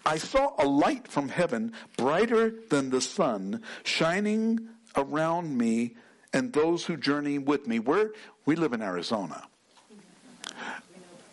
I 0.04 0.18
saw 0.18 0.52
a 0.58 0.66
light 0.66 1.08
from 1.08 1.28
heaven 1.28 1.72
brighter 1.96 2.54
than 2.68 2.90
the 2.90 3.00
sun 3.00 3.62
shining 3.84 4.68
around 4.96 5.56
me 5.56 5.96
and 6.32 6.52
those 6.52 6.84
who 6.84 6.96
journey 6.96 7.38
with 7.38 7.66
me. 7.66 7.78
We're, 7.78 8.10
we 8.44 8.56
live 8.56 8.72
in 8.72 8.82
Arizona. 8.82 9.46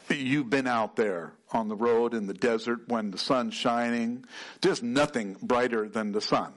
You've 0.09 0.49
been 0.49 0.67
out 0.67 0.95
there 0.95 1.33
on 1.51 1.67
the 1.67 1.75
road 1.75 2.13
in 2.13 2.27
the 2.27 2.33
desert 2.33 2.87
when 2.87 3.11
the 3.11 3.17
sun's 3.17 3.53
shining. 3.53 4.25
There's 4.61 4.83
nothing 4.83 5.35
brighter 5.41 5.89
than 5.89 6.11
the 6.11 6.21
sun. 6.21 6.53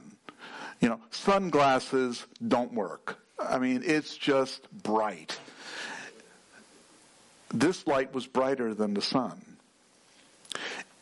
You 0.81 0.91
know, 0.91 1.01
sunglasses 1.11 2.27
don't 2.47 2.73
work. 2.73 3.19
I 3.38 3.59
mean, 3.59 3.83
it's 3.85 4.17
just 4.17 4.71
bright. 4.71 5.38
This 7.52 7.87
light 7.87 8.12
was 8.12 8.26
brighter 8.26 8.74
than 8.74 8.94
the 8.94 9.02
sun. 9.02 9.40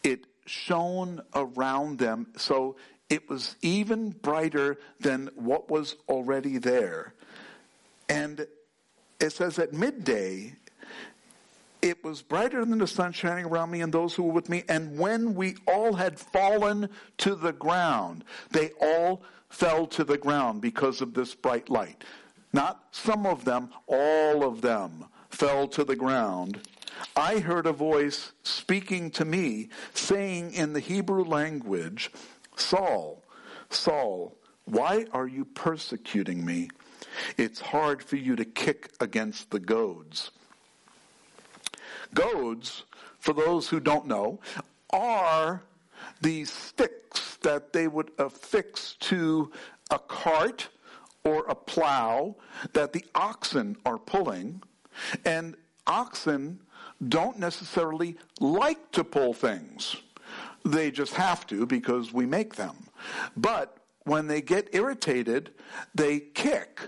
It 0.03 0.27
shone 0.47 1.21
around 1.35 1.99
them, 1.99 2.29
so 2.37 2.77
it 3.09 3.29
was 3.29 3.57
even 3.63 4.11
brighter 4.11 4.79
than 5.01 5.31
what 5.35 5.71
was 5.71 5.97
already 6.09 6.59
there. 6.59 7.15
And 8.09 8.47
it 9.19 9.31
says 9.31 9.59
at 9.59 9.73
midday, 9.73 10.55
it 11.83 12.03
was 12.05 12.23
brighter 12.23 12.65
than 12.65 12.79
the 12.79 12.87
sun 12.87 13.13
shining 13.13 13.45
around 13.45 13.71
me 13.71 13.81
and 13.81 13.93
those 13.93 14.15
who 14.15 14.25
were 14.25 14.33
with 14.33 14.49
me. 14.49 14.65
And 14.69 14.99
when 14.99 15.35
we 15.35 15.57
all 15.67 15.95
had 15.95 16.19
fallen 16.19 16.89
to 17.19 17.35
the 17.35 17.53
ground, 17.53 18.25
they 18.51 18.71
all 18.81 19.23
fell 19.49 19.87
to 19.89 20.05
the 20.05 20.19
ground 20.19 20.61
because 20.61 21.01
of 21.01 21.15
this 21.15 21.35
bright 21.35 21.69
light. 21.69 22.03
Not 22.53 22.83
some 22.93 23.27
of 23.27 23.45
them, 23.45 23.71
all 23.87 24.45
of 24.45 24.63
them 24.63 25.07
fell 25.37 25.69
to 25.69 25.85
the 25.85 25.97
ground. 25.97 26.67
I 27.15 27.41
heard 27.41 27.67
a 27.67 27.73
voice 27.73 28.33
speaking 28.43 29.11
to 29.13 29.25
me, 29.27 29.69
saying 29.93 30.55
in 30.55 30.73
the 30.73 30.81
Hebrew 30.81 31.25
language, 31.25 32.11
Saul, 32.57 33.23
Saul, 33.69 34.35
why 34.65 35.05
are 35.13 35.27
you 35.27 35.45
persecuting 35.45 36.43
me? 36.45 36.71
It's 37.37 37.61
hard 37.61 38.03
for 38.03 38.17
you 38.17 38.35
to 38.37 38.47
kick 38.47 38.91
against 38.99 39.51
the 39.51 39.61
goads. 39.61 40.31
Goads, 42.15 42.85
for 43.19 43.35
those 43.35 43.69
who 43.69 43.79
don't 43.79 44.07
know, 44.07 44.41
are 44.89 45.63
these 46.23 46.51
sticks 46.51 47.37
that 47.43 47.75
they 47.75 47.89
would 47.89 48.11
affix 48.19 48.95
to 49.01 49.53
a 49.91 49.99
cart 49.99 50.69
or 51.25 51.45
a 51.47 51.55
plow 51.55 52.37
that 52.73 52.95
the 52.95 53.05
oxen 53.15 53.77
are 53.85 53.99
pulling. 53.99 54.63
And 55.25 55.57
oxen 55.87 56.61
don't 57.09 57.39
necessarily 57.39 58.17
like 58.41 58.91
to 58.93 59.05
pull 59.05 59.35
things. 59.35 59.97
They 60.65 60.91
just 60.91 61.15
have 61.15 61.47
to 61.49 61.67
because 61.67 62.13
we 62.13 62.27
make 62.27 62.57
them. 62.57 62.89
But 63.37 63.77
when 64.05 64.27
they 64.27 64.41
get 64.41 64.69
irritated, 64.73 65.51
they 65.95 66.21
kick. 66.21 66.81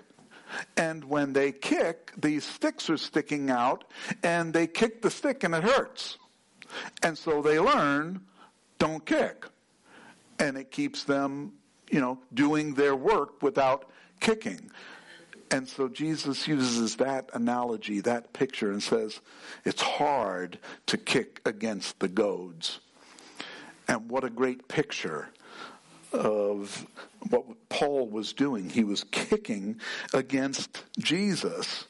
And 0.76 1.04
when 1.04 1.32
they 1.32 1.52
kick, 1.52 2.12
these 2.16 2.44
sticks 2.44 2.88
are 2.88 2.96
sticking 2.96 3.50
out, 3.50 3.84
and 4.22 4.52
they 4.52 4.66
kick 4.66 5.02
the 5.02 5.10
stick 5.10 5.44
and 5.44 5.54
it 5.54 5.62
hurts. 5.62 6.16
And 7.02 7.16
so 7.16 7.42
they 7.42 7.58
learn 7.58 8.20
don't 8.78 9.04
kick. 9.04 9.44
And 10.38 10.56
it 10.56 10.70
keeps 10.70 11.04
them, 11.04 11.52
you 11.90 12.00
know, 12.00 12.18
doing 12.32 12.74
their 12.74 12.96
work 12.96 13.42
without 13.42 13.90
kicking. 14.20 14.70
And 15.50 15.66
so 15.66 15.88
Jesus 15.88 16.46
uses 16.46 16.96
that 16.96 17.30
analogy, 17.32 18.00
that 18.00 18.32
picture, 18.32 18.70
and 18.70 18.82
says, 18.82 19.20
it's 19.64 19.80
hard 19.80 20.58
to 20.86 20.98
kick 20.98 21.40
against 21.46 21.98
the 22.00 22.08
goads. 22.08 22.80
And 23.86 24.10
what 24.10 24.24
a 24.24 24.30
great 24.30 24.68
picture 24.68 25.30
of 26.12 26.86
what 27.30 27.44
Paul 27.68 28.08
was 28.08 28.32
doing. 28.32 28.68
He 28.68 28.84
was 28.84 29.04
kicking 29.04 29.80
against 30.12 30.84
Jesus. 30.98 31.86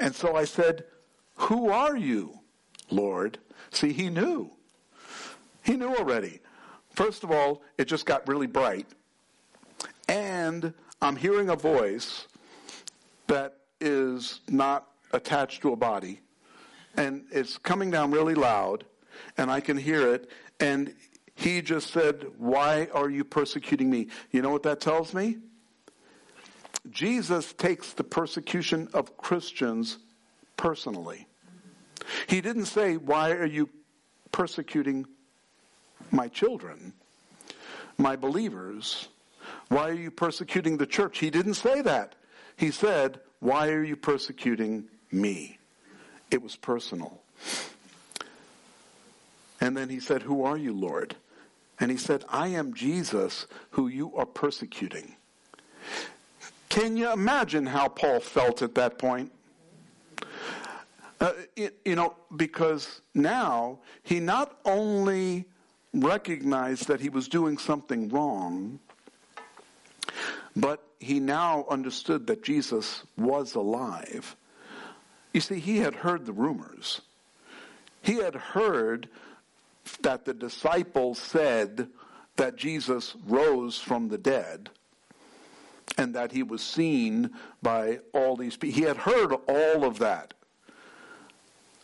And 0.00 0.14
so 0.14 0.36
I 0.36 0.44
said, 0.44 0.84
Who 1.36 1.70
are 1.70 1.96
you, 1.96 2.40
Lord? 2.90 3.38
See, 3.70 3.92
he 3.92 4.10
knew. 4.10 4.50
He 5.62 5.76
knew 5.76 5.94
already. 5.94 6.40
First 6.90 7.24
of 7.24 7.30
all, 7.30 7.62
it 7.78 7.86
just 7.86 8.06
got 8.06 8.26
really 8.28 8.46
bright. 8.46 8.86
And 10.08 10.72
I'm 11.02 11.16
hearing 11.16 11.48
a 11.48 11.56
voice 11.56 12.26
that 13.28 13.56
is 13.80 14.40
not 14.48 14.86
attached 15.12 15.62
to 15.62 15.72
a 15.72 15.76
body. 15.76 16.20
And 16.96 17.24
it's 17.30 17.58
coming 17.58 17.90
down 17.90 18.10
really 18.10 18.34
loud. 18.34 18.84
And 19.36 19.50
I 19.50 19.60
can 19.60 19.76
hear 19.76 20.12
it. 20.14 20.30
And 20.60 20.94
he 21.34 21.60
just 21.60 21.90
said, 21.90 22.26
Why 22.38 22.88
are 22.92 23.10
you 23.10 23.24
persecuting 23.24 23.90
me? 23.90 24.08
You 24.30 24.42
know 24.42 24.50
what 24.50 24.62
that 24.64 24.80
tells 24.80 25.14
me? 25.14 25.38
Jesus 26.90 27.52
takes 27.52 27.92
the 27.92 28.04
persecution 28.04 28.88
of 28.94 29.16
Christians 29.16 29.98
personally. 30.56 31.26
He 32.26 32.40
didn't 32.40 32.66
say, 32.66 32.96
Why 32.96 33.32
are 33.32 33.46
you 33.46 33.68
persecuting 34.32 35.06
my 36.10 36.28
children, 36.28 36.92
my 37.98 38.16
believers? 38.16 39.08
Why 39.68 39.88
are 39.88 39.94
you 39.94 40.10
persecuting 40.10 40.76
the 40.76 40.86
church? 40.86 41.18
He 41.18 41.30
didn't 41.30 41.54
say 41.54 41.82
that. 41.82 42.14
He 42.56 42.70
said, 42.70 43.20
Why 43.40 43.68
are 43.68 43.84
you 43.84 43.96
persecuting 43.96 44.84
me? 45.12 45.58
It 46.30 46.42
was 46.42 46.56
personal. 46.56 47.20
And 49.60 49.76
then 49.76 49.88
he 49.88 50.00
said, 50.00 50.22
Who 50.22 50.44
are 50.44 50.56
you, 50.56 50.72
Lord? 50.72 51.16
And 51.78 51.90
he 51.90 51.96
said, 51.96 52.24
I 52.28 52.48
am 52.48 52.74
Jesus 52.74 53.46
who 53.70 53.88
you 53.88 54.14
are 54.16 54.26
persecuting. 54.26 55.16
Can 56.68 56.96
you 56.96 57.12
imagine 57.12 57.66
how 57.66 57.88
Paul 57.88 58.20
felt 58.20 58.62
at 58.62 58.74
that 58.74 58.98
point? 58.98 59.32
Uh, 61.20 61.32
it, 61.54 61.78
you 61.84 61.94
know, 61.94 62.14
because 62.36 63.00
now 63.14 63.78
he 64.02 64.20
not 64.20 64.58
only 64.64 65.46
recognized 65.94 66.88
that 66.88 67.00
he 67.00 67.08
was 67.08 67.28
doing 67.28 67.56
something 67.56 68.08
wrong, 68.10 68.78
but 70.54 70.85
he 70.98 71.20
now 71.20 71.66
understood 71.68 72.26
that 72.26 72.42
Jesus 72.42 73.02
was 73.16 73.54
alive. 73.54 74.36
You 75.32 75.40
see, 75.40 75.58
he 75.58 75.78
had 75.78 75.94
heard 75.94 76.26
the 76.26 76.32
rumors. 76.32 77.02
He 78.02 78.16
had 78.16 78.34
heard 78.34 79.08
that 80.00 80.24
the 80.24 80.34
disciples 80.34 81.18
said 81.18 81.88
that 82.36 82.56
Jesus 82.56 83.14
rose 83.26 83.78
from 83.78 84.08
the 84.08 84.18
dead 84.18 84.70
and 85.98 86.14
that 86.14 86.32
he 86.32 86.42
was 86.42 86.62
seen 86.62 87.30
by 87.62 88.00
all 88.12 88.36
these 88.36 88.56
people. 88.56 88.80
He 88.80 88.86
had 88.86 88.96
heard 88.96 89.32
all 89.32 89.84
of 89.84 89.98
that. 89.98 90.34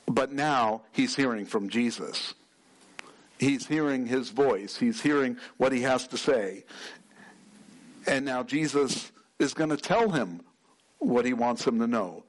But 0.07 0.33
now 0.33 0.83
he's 0.93 1.17
hearing 1.17 1.47
from 1.47 1.69
Jesus. 1.69 2.35
He's 3.39 3.67
hearing 3.67 4.07
his 4.07 4.31
voice. 4.31 4.77
He's 4.77 5.01
hearing 5.01 5.37
what 5.57 5.73
he 5.73 5.83
has 5.83 6.07
to 6.09 6.17
say. 6.17 6.65
And 8.07 8.25
now 8.25 8.43
Jesus 8.43 9.13
is 9.39 9.55
going 9.55 9.71
to 9.71 9.77
tell 9.77 10.11
him 10.11 10.43
what 10.99 11.25
he 11.25 11.33
wants 11.33 11.67
him 11.67 11.79
to 11.81 11.87
know. 11.87 12.25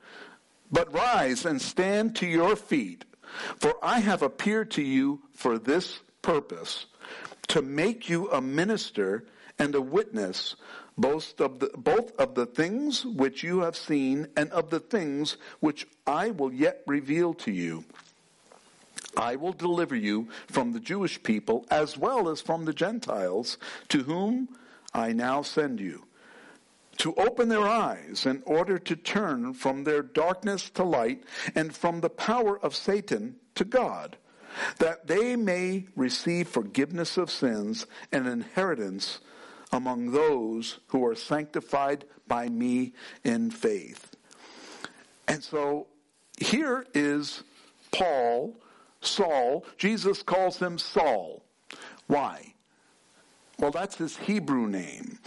But 0.72 0.94
rise 0.94 1.46
and 1.46 1.62
stand 1.62 2.16
to 2.18 2.28
your 2.28 2.56
feet, 2.56 3.06
for 3.58 3.76
I 3.84 4.00
have 4.00 4.22
appeared 4.22 4.72
to 4.72 4.82
you 4.82 5.22
for 5.34 5.60
this 5.60 6.00
purpose, 6.22 6.88
to 7.50 7.62
make 7.62 8.10
you 8.10 8.32
a 8.32 8.42
minister 8.42 9.26
and 9.60 9.76
a 9.76 9.82
witness 9.82 10.56
both 10.98 11.40
of 11.40 11.60
the, 11.60 11.72
both 11.76 12.16
of 12.20 12.36
the 12.36 12.46
things 12.46 13.06
which 13.06 13.44
you 13.44 13.62
have 13.62 13.76
seen 13.76 14.28
and 14.38 14.50
of 14.52 14.70
the 14.70 14.80
things 14.80 15.38
which 15.60 15.88
I 16.06 16.32
will 16.32 16.54
yet 16.54 16.82
reveal 16.86 17.34
to 17.36 17.52
you. 17.52 17.84
I 19.16 19.36
will 19.36 19.54
deliver 19.54 19.96
you 19.96 20.30
from 20.48 20.74
the 20.74 20.80
Jewish 20.80 21.22
people 21.22 21.66
as 21.70 21.98
well 21.98 22.30
as 22.30 22.42
from 22.42 22.66
the 22.66 22.74
Gentiles 22.74 23.58
to 23.90 24.04
whom 24.04 24.50
I 24.94 25.14
now 25.14 25.42
send 25.42 25.80
you 25.80 26.06
to 26.98 27.16
open 27.16 27.50
their 27.50 27.68
eyes 27.68 28.26
in 28.26 28.44
order 28.46 28.78
to 28.78 28.96
turn 28.96 29.54
from 29.54 29.84
their 29.84 30.04
darkness 30.04 30.70
to 30.72 30.84
light 30.84 31.24
and 31.56 31.76
from 31.76 32.02
the 32.02 32.10
power 32.10 32.60
of 32.60 32.76
Satan 32.76 33.36
to 33.56 33.66
God, 33.66 34.18
that 34.78 35.08
they 35.08 35.36
may 35.36 35.88
receive 35.96 36.48
forgiveness 36.48 37.18
of 37.18 37.32
sins 37.32 37.88
and 38.12 38.28
inheritance 38.28 39.20
among 39.72 40.12
those 40.12 40.80
who 40.88 41.04
are 41.06 41.16
sanctified 41.16 42.06
by 42.28 42.48
me 42.48 42.94
in 43.24 43.50
faith. 43.50 44.16
And 45.28 45.44
so 45.44 45.88
here 46.40 46.86
is 46.94 47.44
Paul, 47.92 48.56
Saul. 49.02 49.66
Jesus 49.78 50.22
calls 50.22 50.58
him 50.58 50.78
Saul. 50.78 51.44
Why? 52.08 52.53
Well, 53.64 53.72
that's 53.72 53.96
his 53.96 54.18
Hebrew 54.18 54.68
name, 54.68 55.20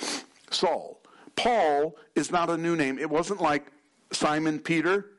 Saul. 0.50 1.00
Paul 1.36 1.96
is 2.14 2.30
not 2.30 2.50
a 2.50 2.58
new 2.58 2.76
name. 2.76 2.98
It 2.98 3.08
wasn't 3.08 3.40
like 3.40 3.72
Simon 4.12 4.58
Peter. 4.58 5.12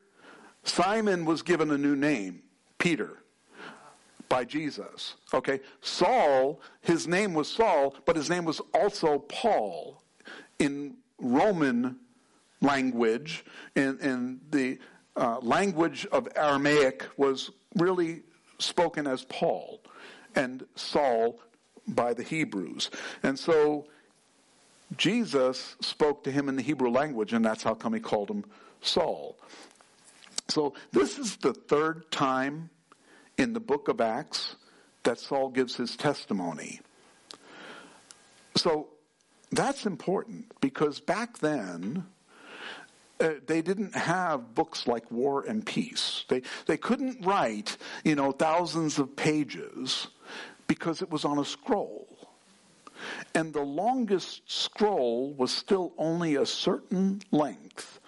Simon 0.62 1.24
was 1.24 1.42
given 1.42 1.72
a 1.72 1.76
new 1.76 1.96
name, 1.96 2.44
Peter 2.78 3.24
by 4.28 4.44
Jesus. 4.44 5.16
Okay? 5.34 5.58
Saul, 5.80 6.60
his 6.80 7.08
name 7.08 7.34
was 7.34 7.50
Saul, 7.50 7.96
but 8.04 8.14
his 8.14 8.30
name 8.30 8.44
was 8.44 8.60
also 8.72 9.18
Paul 9.18 10.00
in 10.60 10.98
Roman 11.18 11.96
language. 12.60 13.44
In, 13.74 14.38
the 14.50 14.78
uh, 15.16 15.40
language 15.42 16.06
of 16.12 16.28
Aramaic 16.36 17.04
was 17.16 17.50
really 17.74 18.22
spoken 18.60 19.08
as 19.08 19.24
Paul 19.24 19.80
and 20.36 20.64
Saul 20.76 21.40
by 21.88 22.14
the 22.14 22.22
Hebrews. 22.22 22.90
And 23.22 23.38
so 23.38 23.86
Jesus 24.96 25.76
spoke 25.80 26.24
to 26.24 26.30
him 26.30 26.48
in 26.48 26.56
the 26.56 26.62
Hebrew 26.62 26.90
language, 26.90 27.32
and 27.32 27.44
that's 27.44 27.62
how 27.62 27.74
come 27.74 27.94
he 27.94 28.00
called 28.00 28.30
him 28.30 28.44
Saul. 28.80 29.38
So 30.48 30.74
this 30.92 31.18
is 31.18 31.36
the 31.36 31.52
third 31.52 32.10
time 32.10 32.70
in 33.36 33.52
the 33.52 33.60
book 33.60 33.88
of 33.88 34.00
Acts 34.00 34.56
that 35.02 35.18
Saul 35.18 35.50
gives 35.50 35.76
his 35.76 35.96
testimony. 35.96 36.80
So 38.56 38.88
that's 39.52 39.86
important 39.86 40.52
because 40.60 41.00
back 41.00 41.38
then, 41.38 42.06
uh, 43.20 43.30
they 43.46 43.62
didn't 43.62 43.94
have 43.94 44.54
books 44.54 44.86
like 44.86 45.10
War 45.10 45.44
and 45.46 45.64
Peace. 45.64 46.24
They, 46.28 46.42
they 46.66 46.76
couldn't 46.76 47.24
write, 47.26 47.76
you 48.04 48.14
know, 48.14 48.32
thousands 48.32 48.98
of 48.98 49.16
pages 49.16 50.08
because 50.68 51.02
it 51.02 51.10
was 51.10 51.24
on 51.24 51.38
a 51.38 51.44
scroll. 51.44 52.06
And 53.34 53.52
the 53.52 53.62
longest 53.62 54.42
scroll 54.46 55.32
was 55.34 55.50
still 55.50 55.92
only 55.98 56.36
a 56.36 56.46
certain 56.46 57.22
length. 57.32 57.98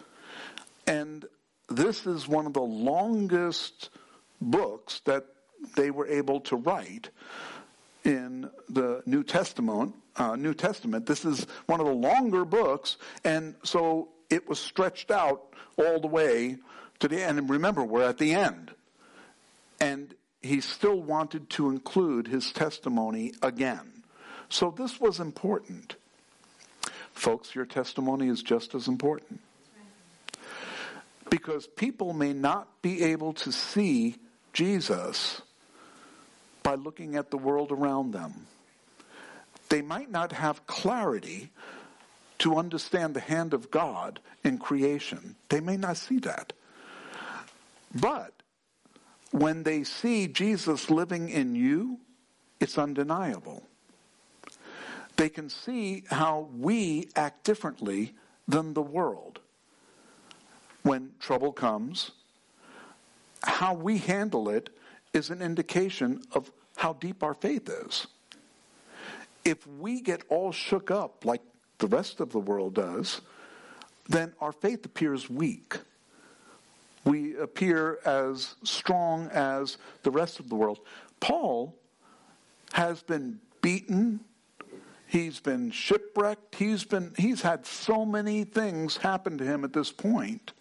And 0.86 1.24
this 1.68 2.06
is 2.06 2.28
one 2.28 2.46
of 2.46 2.52
the 2.52 2.61
longest 2.61 3.90
books 4.40 5.00
that 5.04 5.26
they 5.76 5.90
were 5.90 6.06
able 6.06 6.40
to 6.40 6.56
write 6.56 7.11
in 8.04 8.48
the 8.68 9.02
New 9.06 9.22
Testament. 9.22 9.94
Uh, 10.16 10.36
New 10.36 10.54
Testament. 10.54 11.06
This 11.06 11.24
is 11.24 11.46
one 11.66 11.80
of 11.80 11.86
the 11.86 11.92
longer 11.92 12.44
books, 12.44 12.98
and 13.24 13.54
so 13.62 14.08
it 14.28 14.48
was 14.48 14.58
stretched 14.58 15.11
out 15.11 15.54
all 15.76 16.00
the 16.00 16.08
way 16.08 16.56
to 16.98 17.08
the 17.08 17.22
end. 17.22 17.38
And 17.38 17.48
remember, 17.48 17.84
we're 17.84 18.08
at 18.08 18.18
the 18.18 18.34
end, 18.34 18.72
and 19.80 20.12
he 20.43 20.61
still 20.61 21.01
wanted 21.01 21.51
to 21.51 21.70
include 21.70 22.28
his 22.28 22.53
testimony 22.53 23.32
again. 23.43 24.03
So 24.49 24.70
this 24.70 25.01
was 25.01 25.20
important. 25.20 25.97
Folks, 27.12 27.55
your 27.55 27.66
testimony 27.66 28.28
is 28.28 28.43
just 28.43 28.74
as 28.74 28.88
important. 28.88 29.41
Because 31.28 31.66
people 31.66 32.12
may 32.12 32.32
not 32.32 32.68
be 32.82 33.03
able 33.05 33.34
to 33.34 33.53
see 33.53 34.16
Jesus 34.53 35.43
by 36.62 36.74
looking 36.74 37.16
at 37.16 37.30
the 37.30 37.38
world 37.38 37.70
around 37.70 38.12
them. 38.12 38.47
They 39.68 39.82
might 39.82 40.11
not 40.11 40.32
have 40.32 40.66
clarity 40.66 41.51
to 42.38 42.57
understand 42.57 43.14
the 43.14 43.20
hand 43.20 43.55
of 43.55 43.70
God 43.70 44.18
in 44.43 44.59
creation. 44.59 45.36
They 45.49 45.61
may 45.61 45.76
not 45.76 45.97
see 45.97 46.18
that. 46.20 46.53
But 47.95 48.32
when 49.31 49.62
they 49.62 49.85
see 49.85 50.26
Jesus 50.26 50.91
living 50.91 51.28
in 51.28 51.55
you, 51.55 51.99
it's 52.59 52.78
undeniable. 52.78 53.62
They 55.16 55.28
can 55.28 55.49
see 55.49 56.05
how 56.11 56.49
we 56.57 57.09
act 57.14 57.45
differently 57.45 58.14
than 58.49 58.74
the 58.74 58.83
world. 58.83 59.41
When 60.83 61.12
trouble 61.20 61.53
comes, 61.53 62.12
how 63.43 63.74
we 63.74 63.99
handle 63.99 64.49
it 64.49 64.70
is 65.12 65.31
an 65.31 65.43
indication 65.43 66.22
of 66.33 66.51
how 66.76 66.95
deep 66.95 67.22
our 67.22 67.35
faith 67.35 67.68
is. 67.68 68.07
If 69.45 69.66
we 69.66 70.01
get 70.01 70.22
all 70.28 70.53
shook 70.53 70.91
up 70.91 71.24
like 71.24 71.43
the 71.78 71.87
rest 71.87 72.20
of 72.20 72.31
the 72.33 72.39
world 72.39 72.74
does, 72.74 73.20
then 74.09 74.33
our 74.41 74.53
faith 74.53 74.85
appears 74.85 75.31
weak. 75.31 75.78
We 77.05 77.36
appear 77.36 77.98
as 78.05 78.55
strong 78.62 79.28
as 79.28 79.78
the 80.03 80.11
rest 80.11 80.38
of 80.38 80.48
the 80.48 80.55
world. 80.55 80.80
Paul 81.20 81.74
has 82.72 83.03
been 83.03 83.40
beaten. 83.62 84.20
He's 85.07 85.40
been 85.40 85.70
shipwrecked. 85.70 86.55
He's 86.55 86.84
been 86.84 87.12
he's 87.16 87.42
had 87.42 87.66
so 87.66 88.05
many 88.05 88.44
things 88.44 88.98
happen 88.98 89.38
to 89.38 89.44
him 89.44 89.64
at 89.64 89.72
this 89.72 89.90
point. 89.90 90.53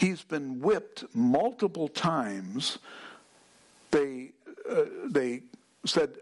He's 0.00 0.22
been 0.22 0.60
whipped 0.60 1.04
multiple 1.14 1.86
times. 1.86 2.78
They, 3.90 4.30
uh, 4.68 4.84
they 5.04 5.42
said 5.84 6.16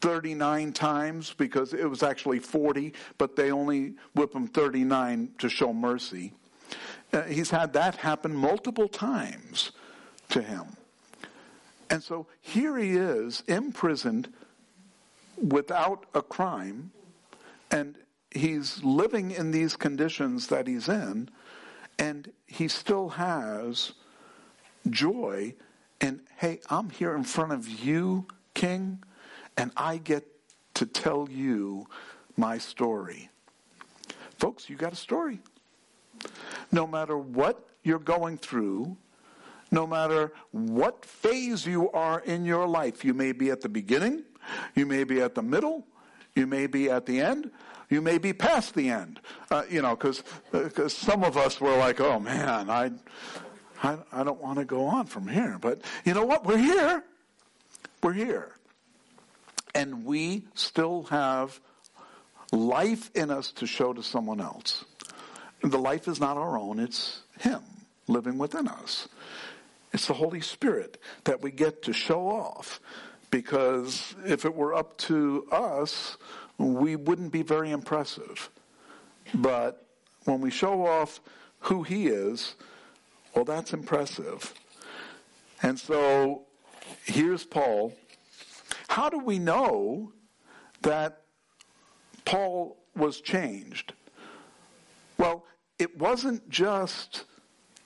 39 0.00 0.72
times 0.72 1.34
because 1.36 1.74
it 1.74 1.84
was 1.84 2.02
actually 2.02 2.38
40, 2.38 2.94
but 3.18 3.36
they 3.36 3.52
only 3.52 3.96
whip 4.14 4.34
him 4.34 4.48
39 4.48 5.28
to 5.38 5.50
show 5.50 5.74
mercy. 5.74 6.32
Uh, 7.12 7.22
he's 7.22 7.50
had 7.50 7.72
that 7.74 7.96
happen 7.96 8.34
multiple 8.34 8.88
times 8.88 9.72
to 10.30 10.40
him. 10.40 10.76
And 11.90 12.02
so 12.02 12.26
here 12.40 12.78
he 12.78 12.92
is, 12.92 13.42
imprisoned 13.48 14.32
without 15.36 16.06
a 16.14 16.22
crime, 16.22 16.90
and 17.70 17.96
he's 18.30 18.82
living 18.82 19.30
in 19.30 19.50
these 19.50 19.76
conditions 19.76 20.46
that 20.46 20.66
he's 20.66 20.88
in, 20.88 21.28
and 21.98 22.32
he 22.46 22.68
still 22.68 23.10
has 23.10 23.92
joy. 24.88 25.54
And 26.00 26.20
hey, 26.38 26.60
I'm 26.70 26.88
here 26.88 27.14
in 27.14 27.24
front 27.24 27.52
of 27.52 27.68
you, 27.68 28.26
King, 28.54 29.02
and 29.58 29.70
I 29.76 29.98
get 29.98 30.26
to 30.74 30.86
tell 30.86 31.28
you 31.30 31.86
my 32.36 32.56
story. 32.56 33.28
Folks, 34.38 34.70
you 34.70 34.76
got 34.76 34.94
a 34.94 34.96
story. 34.96 35.40
No 36.70 36.86
matter 36.86 37.16
what 37.16 37.68
you're 37.82 37.98
going 37.98 38.38
through, 38.38 38.96
no 39.70 39.86
matter 39.86 40.32
what 40.52 41.04
phase 41.04 41.66
you 41.66 41.90
are 41.92 42.20
in 42.20 42.44
your 42.44 42.66
life, 42.66 43.04
you 43.04 43.14
may 43.14 43.32
be 43.32 43.50
at 43.50 43.62
the 43.62 43.68
beginning, 43.68 44.22
you 44.74 44.86
may 44.86 45.04
be 45.04 45.20
at 45.20 45.34
the 45.34 45.42
middle, 45.42 45.86
you 46.34 46.46
may 46.46 46.66
be 46.66 46.90
at 46.90 47.06
the 47.06 47.20
end, 47.20 47.50
you 47.88 48.00
may 48.00 48.18
be 48.18 48.32
past 48.32 48.74
the 48.74 48.90
end. 48.90 49.20
Uh, 49.50 49.64
you 49.68 49.82
know, 49.82 49.96
because 49.96 50.22
because 50.50 50.94
some 50.96 51.24
of 51.24 51.36
us 51.36 51.60
were 51.60 51.76
like, 51.76 52.00
oh 52.00 52.18
man, 52.18 52.70
I, 52.70 52.90
I 53.82 53.98
I 54.12 54.24
don't 54.24 54.40
want 54.40 54.58
to 54.58 54.64
go 54.64 54.86
on 54.86 55.06
from 55.06 55.28
here. 55.28 55.58
But 55.60 55.82
you 56.04 56.14
know 56.14 56.24
what? 56.24 56.44
We're 56.44 56.58
here. 56.58 57.04
We're 58.02 58.14
here, 58.14 58.52
and 59.74 60.04
we 60.04 60.42
still 60.54 61.04
have 61.04 61.60
life 62.50 63.10
in 63.14 63.30
us 63.30 63.52
to 63.52 63.66
show 63.66 63.92
to 63.92 64.02
someone 64.02 64.40
else. 64.40 64.84
The 65.62 65.78
life 65.78 66.08
is 66.08 66.20
not 66.20 66.36
our 66.36 66.58
own; 66.58 66.78
it's 66.78 67.22
Him 67.38 67.62
living 68.08 68.38
within 68.38 68.68
us. 68.68 69.08
It's 69.92 70.06
the 70.06 70.14
Holy 70.14 70.40
Spirit 70.40 70.98
that 71.24 71.42
we 71.42 71.50
get 71.50 71.82
to 71.82 71.92
show 71.92 72.28
off. 72.28 72.80
Because 73.30 74.14
if 74.26 74.44
it 74.44 74.54
were 74.54 74.74
up 74.74 74.98
to 74.98 75.46
us, 75.50 76.18
we 76.58 76.96
wouldn't 76.96 77.32
be 77.32 77.42
very 77.42 77.70
impressive. 77.70 78.50
But 79.34 79.86
when 80.24 80.40
we 80.40 80.50
show 80.50 80.86
off 80.86 81.20
who 81.60 81.82
He 81.82 82.08
is, 82.08 82.56
well, 83.34 83.44
that's 83.44 83.72
impressive. 83.72 84.52
And 85.62 85.78
so 85.78 86.42
here's 87.04 87.44
Paul. 87.44 87.94
How 88.88 89.08
do 89.08 89.18
we 89.18 89.38
know 89.38 90.12
that 90.82 91.22
Paul 92.24 92.76
was 92.94 93.20
changed? 93.20 93.94
Well, 95.16 95.46
it 95.82 95.98
wasn't 95.98 96.48
just 96.48 97.24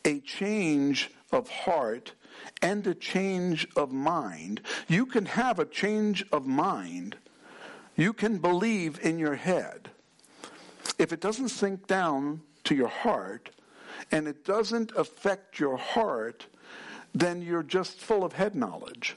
a 0.05 0.21
change 0.21 1.11
of 1.33 1.49
heart 1.49 2.13
and 2.61 2.87
a 2.87 2.95
change 2.95 3.67
of 3.75 3.91
mind. 3.91 4.61
You 4.87 5.07
can 5.07 5.25
have 5.25 5.59
a 5.59 5.65
change 5.65 6.23
of 6.31 6.47
mind. 6.47 7.17
You 7.97 8.13
can 8.13 8.37
believe 8.37 9.01
in 9.03 9.19
your 9.19 9.37
head. 9.37 9.89
If 10.99 11.11
it 11.11 11.23
doesn't 11.23 11.49
sink 11.49 11.87
down 11.87 12.43
to 12.65 12.75
your 12.75 12.89
heart 12.89 13.49
and 14.13 14.29
it 14.29 14.45
doesn't 14.45 14.93
affect 14.95 15.59
your 15.59 15.79
heart, 15.79 16.49
then 17.15 17.41
you're 17.41 17.63
just 17.63 17.99
full 17.99 18.25
of 18.25 18.35
head 18.35 18.55
knowledge. 18.55 19.17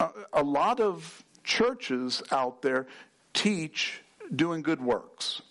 A, 0.00 0.08
a 0.32 0.42
lot 0.42 0.80
of 0.80 1.22
churches 1.44 2.20
out 2.32 2.62
there 2.62 2.88
teach 3.32 4.02
doing 4.34 4.60
good 4.60 4.80
works 4.80 5.42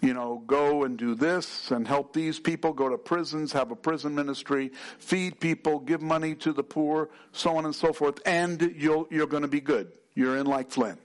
you 0.00 0.14
know, 0.14 0.42
go 0.46 0.84
and 0.84 0.98
do 0.98 1.14
this 1.14 1.70
and 1.70 1.86
help 1.86 2.12
these 2.12 2.38
people, 2.38 2.72
go 2.72 2.88
to 2.88 2.98
prisons, 2.98 3.52
have 3.52 3.70
a 3.70 3.76
prison 3.76 4.14
ministry, 4.14 4.70
feed 4.98 5.40
people, 5.40 5.78
give 5.80 6.02
money 6.02 6.34
to 6.36 6.52
the 6.52 6.62
poor, 6.62 7.08
so 7.32 7.56
on 7.56 7.64
and 7.64 7.74
so 7.74 7.92
forth, 7.92 8.20
and 8.26 8.74
you'll, 8.76 9.06
you're 9.10 9.26
going 9.26 9.42
to 9.42 9.48
be 9.48 9.60
good. 9.60 9.90
You're 10.14 10.36
in 10.36 10.46
like 10.46 10.70
Flynn. 10.70 10.98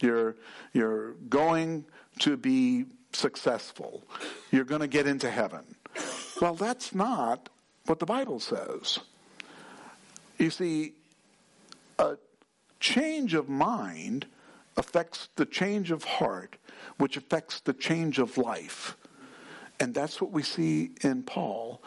You're, 0.00 0.36
you're 0.72 1.12
going 1.28 1.84
to 2.20 2.36
be 2.36 2.86
successful. 3.12 4.02
You're 4.50 4.64
going 4.64 4.80
to 4.80 4.88
get 4.88 5.06
into 5.06 5.30
heaven. 5.30 5.64
Well, 6.40 6.54
that's 6.54 6.94
not 6.94 7.48
what 7.86 7.98
the 7.98 8.06
Bible 8.06 8.40
says. 8.40 8.98
You 10.38 10.50
see, 10.50 10.94
a 11.98 12.16
change 12.78 13.34
of 13.34 13.48
mind 13.48 14.26
affects 14.76 15.28
the 15.36 15.46
change 15.46 15.90
of 15.90 16.04
heart 16.04 16.56
which 16.96 17.16
affects 17.16 17.60
the 17.60 17.72
change 17.72 18.18
of 18.18 18.38
life. 18.38 18.96
And 19.78 19.94
that's 19.94 20.20
what 20.20 20.30
we 20.30 20.42
see 20.42 20.90
in 21.02 21.22
Paul. 21.22 21.82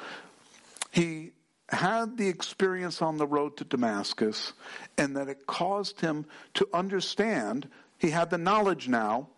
He 0.91 1.31
had 1.69 2.17
the 2.17 2.27
experience 2.27 3.01
on 3.01 3.17
the 3.17 3.27
road 3.27 3.57
to 3.57 3.63
Damascus, 3.63 4.53
and 4.97 5.15
that 5.15 5.29
it 5.29 5.45
caused 5.47 6.01
him 6.01 6.25
to 6.55 6.67
understand. 6.73 7.67
He 7.97 8.09
had 8.09 8.29
the 8.29 8.37
knowledge 8.37 8.87
now, 8.87 9.29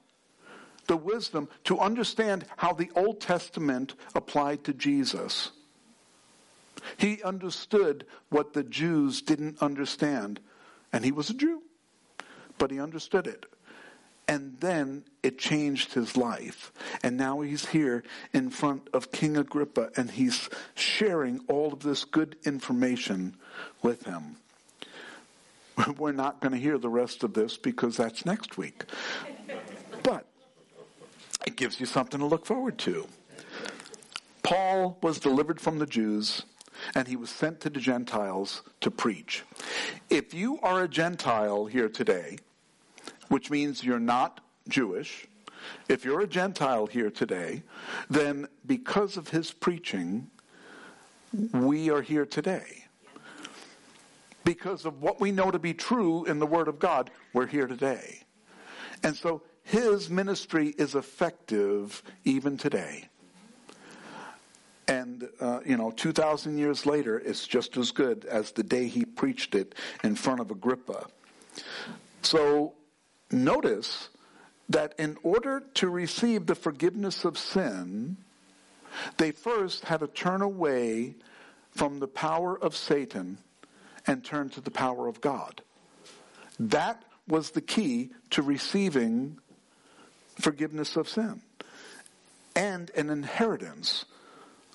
the 0.88 0.98
wisdom 0.98 1.50
to 1.66 1.80
understand 1.80 2.46
how 2.58 2.74
the 2.74 2.91
Old 2.96 3.22
Testament 3.22 3.96
applied 4.16 4.64
to 4.66 4.74
Jesus. 4.74 5.52
He 6.98 7.24
understood 7.24 8.06
what 8.30 8.54
the 8.54 8.64
Jews 8.64 9.22
didn't 9.22 9.62
understand. 9.62 10.39
And 10.93 11.04
he 11.04 11.12
was 11.12 11.30
a 11.30 11.34
Jew, 11.34 11.62
but 12.58 12.72
he 12.72 12.80
understood 12.80 13.28
it. 13.28 13.45
And 14.28 14.58
then 14.60 15.03
it 15.22 15.38
changed 15.38 15.93
his 15.93 16.18
life. 16.18 16.72
And 17.03 17.16
now 17.16 17.41
he's 17.41 17.68
here 17.68 18.03
in 18.34 18.49
front 18.49 18.89
of 18.91 19.12
King 19.12 19.38
Agrippa 19.38 19.91
and 19.95 20.10
he's 20.10 20.49
sharing 20.74 21.41
all 21.47 21.74
of 21.74 21.82
this 21.82 22.06
good 22.06 22.36
information 22.43 23.36
with 23.84 24.03
him. 24.06 24.38
We're 25.97 26.12
not 26.12 26.39
going 26.39 26.53
to 26.53 26.60
hear 26.60 26.78
the 26.78 26.89
rest 26.89 27.24
of 27.24 27.34
this 27.34 27.58
because 27.58 27.97
that's 27.97 28.26
next 28.26 28.58
week. 28.58 28.86
But 30.01 30.26
it 31.45 31.56
gives 31.56 31.80
you 31.80 31.86
something 31.86 32.20
to 32.20 32.26
look 32.26 32.45
forward 32.45 32.80
to. 32.80 33.08
Paul 34.41 34.97
was 35.01 35.20
delivered 35.20 35.60
from 35.60 35.80
the 35.80 35.86
Jews 35.86 36.43
and 36.94 37.08
he 37.08 37.16
was 37.16 37.30
sent 37.30 37.60
to 37.62 37.70
the 37.70 37.80
Gentiles 37.80 38.64
to 38.82 38.92
preach. 38.92 39.44
If 40.10 40.34
you 40.34 40.60
are 40.62 40.84
a 40.84 40.88
Gentile 40.88 41.66
here 41.66 41.90
today, 41.90 42.38
which 43.30 43.50
means 43.50 43.84
you're 43.84 44.00
not 44.00 44.42
Jewish, 44.68 45.28
if 45.90 46.06
you're 46.06 46.22
a 46.22 46.28
Gentile 46.28 46.86
here 46.86 47.10
today, 47.10 47.64
then 48.10 48.48
because 48.66 49.18
of 49.18 49.30
his 49.30 49.52
preaching, 49.52 50.30
we 51.54 51.90
are 51.90 52.02
here 52.02 52.26
today. 52.26 52.86
Because 54.44 54.86
of 54.86 55.02
what 55.02 55.20
we 55.20 55.32
know 55.32 55.50
to 55.50 55.58
be 55.58 55.74
true 55.74 56.26
in 56.26 56.38
the 56.40 56.46
Word 56.46 56.68
of 56.68 56.78
God, 56.78 57.10
we're 57.34 57.48
here 57.48 57.68
today. 57.68 58.22
And 59.04 59.16
so 59.16 59.42
his 59.64 60.10
ministry 60.10 60.76
is 60.78 60.94
effective 60.94 62.04
even 62.24 62.58
today. 62.58 63.10
And, 64.88 65.30
uh, 65.40 65.62
you 65.66 65.78
know, 65.78 65.92
2,000 65.92 66.58
years 66.58 66.86
later, 66.86 67.18
it's 67.18 67.48
just 67.48 67.76
as 67.78 67.92
good 67.92 68.26
as 68.26 68.52
the 68.52 68.64
day 68.64 68.88
he 68.88 69.04
preached 69.04 69.56
it 69.56 69.74
in 70.04 70.16
front 70.16 70.42
of 70.42 70.52
Agrippa. 70.52 71.08
So 72.22 72.74
notice 73.32 74.10
that 74.70 74.94
in 74.98 75.18
order 75.24 75.64
to 75.76 75.90
receive 75.90 76.46
the 76.46 76.56
forgiveness 76.56 77.26
of 77.26 77.38
sin, 77.38 78.18
they 79.18 79.32
first 79.32 79.86
had 79.86 80.02
to 80.02 80.08
turn 80.08 80.42
away 80.42 81.16
from 81.72 82.00
the 82.00 82.08
power 82.08 82.58
of 82.58 82.76
Satan 82.76 83.38
and 84.08 84.24
turn 84.24 84.50
to 84.50 84.62
the 84.62 84.72
power 84.72 85.08
of 85.08 85.20
God. 85.20 85.62
That 86.60 87.04
was 87.28 87.52
the 87.52 87.62
key 87.62 88.12
to 88.32 88.42
receiving 88.42 89.40
forgiveness 90.40 90.96
of 90.96 91.10
sin 91.10 91.42
and 92.56 92.92
an 92.92 93.10
inheritance 93.10 94.06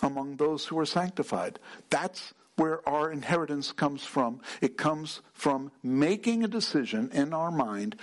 among 0.03 0.37
those 0.37 0.67
who 0.67 0.79
are 0.79 0.87
sanctified. 0.87 1.59
That's 1.91 2.35
where 2.57 2.87
our 2.89 3.11
inheritance 3.11 3.73
comes 3.73 4.05
from. 4.05 4.41
It 4.61 4.77
comes 4.77 5.23
from 5.33 5.73
making 5.83 6.45
a 6.45 6.49
decision 6.49 7.11
in 7.13 7.33
our 7.33 7.51
mind 7.51 7.97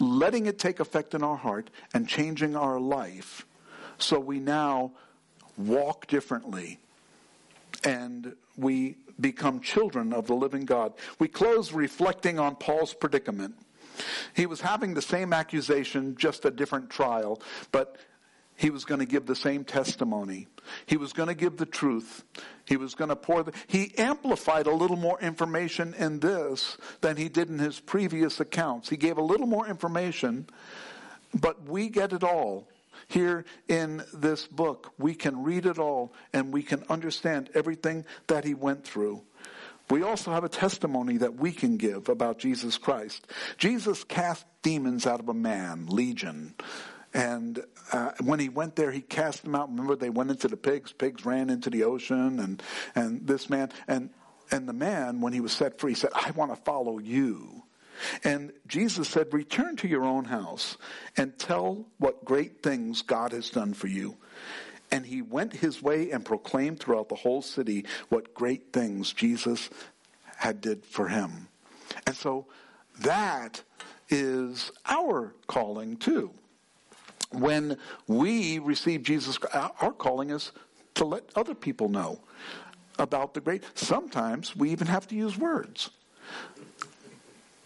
letting 0.00 0.46
it 0.46 0.58
take 0.58 0.80
effect 0.80 1.14
in 1.14 1.22
our 1.22 1.36
heart 1.36 1.70
and 1.92 2.08
changing 2.08 2.56
our 2.56 2.80
life 2.80 3.46
so 3.98 4.18
we 4.18 4.40
now 4.40 4.92
walk 5.56 6.06
differently 6.06 6.80
and 7.84 8.34
we 8.56 8.96
become 9.20 9.60
children 9.60 10.12
of 10.12 10.26
the 10.26 10.34
living 10.34 10.64
God. 10.64 10.94
We 11.18 11.28
close 11.28 11.72
reflecting 11.72 12.38
on 12.38 12.56
Paul's 12.56 12.94
predicament. 12.94 13.54
He 14.34 14.46
was 14.46 14.62
having 14.62 14.94
the 14.94 15.02
same 15.02 15.34
accusation, 15.34 16.16
just 16.16 16.46
a 16.46 16.50
different 16.50 16.88
trial, 16.88 17.42
but 17.70 17.96
he 18.60 18.68
was 18.68 18.84
going 18.84 18.98
to 18.98 19.06
give 19.06 19.24
the 19.24 19.34
same 19.34 19.64
testimony. 19.64 20.46
He 20.84 20.98
was 20.98 21.14
going 21.14 21.28
to 21.28 21.34
give 21.34 21.56
the 21.56 21.64
truth. 21.64 22.24
He 22.66 22.76
was 22.76 22.94
going 22.94 23.08
to 23.08 23.16
pour 23.16 23.42
the, 23.42 23.52
he 23.66 23.94
amplified 23.96 24.66
a 24.66 24.74
little 24.74 24.98
more 24.98 25.18
information 25.18 25.94
in 25.94 26.20
this 26.20 26.76
than 27.00 27.16
he 27.16 27.30
did 27.30 27.48
in 27.48 27.58
his 27.58 27.80
previous 27.80 28.38
accounts. 28.38 28.90
He 28.90 28.98
gave 28.98 29.16
a 29.16 29.22
little 29.22 29.46
more 29.46 29.66
information, 29.66 30.46
but 31.32 31.66
we 31.66 31.88
get 31.88 32.12
it 32.12 32.22
all. 32.22 32.68
Here 33.08 33.46
in 33.66 34.04
this 34.12 34.46
book, 34.46 34.92
we 34.98 35.14
can 35.14 35.42
read 35.42 35.64
it 35.64 35.78
all 35.78 36.12
and 36.34 36.52
we 36.52 36.62
can 36.62 36.84
understand 36.90 37.48
everything 37.54 38.04
that 38.26 38.44
he 38.44 38.52
went 38.52 38.84
through. 38.84 39.22
we 39.88 40.02
also 40.02 40.32
have 40.32 40.44
a 40.44 40.50
testimony 40.50 41.16
that 41.16 41.36
we 41.36 41.50
can 41.50 41.78
give 41.78 42.10
about 42.10 42.38
Jesus 42.38 42.76
Christ. 42.76 43.26
Jesus 43.56 44.04
cast 44.04 44.44
demons 44.60 45.06
out 45.06 45.18
of 45.18 45.30
a 45.30 45.34
man, 45.34 45.86
Legion. 45.86 46.54
And 47.12 47.64
uh, 47.92 48.12
when 48.22 48.38
he 48.38 48.48
went 48.48 48.76
there, 48.76 48.92
he 48.92 49.00
cast 49.00 49.42
them 49.42 49.54
out. 49.54 49.68
Remember, 49.68 49.96
they 49.96 50.10
went 50.10 50.30
into 50.30 50.48
the 50.48 50.56
pigs. 50.56 50.92
Pigs 50.92 51.24
ran 51.24 51.50
into 51.50 51.70
the 51.70 51.82
ocean, 51.82 52.38
and 52.38 52.62
and 52.94 53.26
this 53.26 53.50
man 53.50 53.70
and 53.88 54.10
and 54.50 54.68
the 54.68 54.72
man, 54.72 55.20
when 55.20 55.32
he 55.32 55.40
was 55.40 55.52
set 55.52 55.78
free, 55.80 55.94
said, 55.94 56.10
"I 56.14 56.30
want 56.32 56.54
to 56.54 56.60
follow 56.62 56.98
you." 56.98 57.64
And 58.22 58.52
Jesus 58.66 59.08
said, 59.08 59.32
"Return 59.34 59.76
to 59.76 59.88
your 59.88 60.04
own 60.04 60.26
house 60.26 60.76
and 61.16 61.36
tell 61.38 61.86
what 61.98 62.24
great 62.24 62.62
things 62.62 63.02
God 63.02 63.32
has 63.32 63.50
done 63.50 63.74
for 63.74 63.88
you." 63.88 64.16
And 64.92 65.06
he 65.06 65.22
went 65.22 65.52
his 65.52 65.82
way 65.82 66.10
and 66.10 66.24
proclaimed 66.24 66.80
throughout 66.80 67.08
the 67.08 67.14
whole 67.16 67.42
city 67.42 67.86
what 68.08 68.34
great 68.34 68.72
things 68.72 69.12
Jesus 69.12 69.70
had 70.36 70.60
did 70.60 70.84
for 70.84 71.08
him. 71.08 71.48
And 72.06 72.16
so 72.16 72.46
that 73.00 73.62
is 74.08 74.72
our 74.86 75.34
calling 75.46 75.96
too. 75.96 76.32
When 77.32 77.78
we 78.06 78.58
receive 78.58 79.02
Jesus, 79.02 79.38
our 79.54 79.92
calling 79.92 80.30
is 80.30 80.52
to 80.94 81.04
let 81.04 81.24
other 81.36 81.54
people 81.54 81.88
know 81.88 82.20
about 82.98 83.34
the 83.34 83.40
great. 83.40 83.62
Sometimes 83.74 84.54
we 84.56 84.70
even 84.70 84.86
have 84.86 85.06
to 85.08 85.14
use 85.14 85.38
words. 85.38 85.90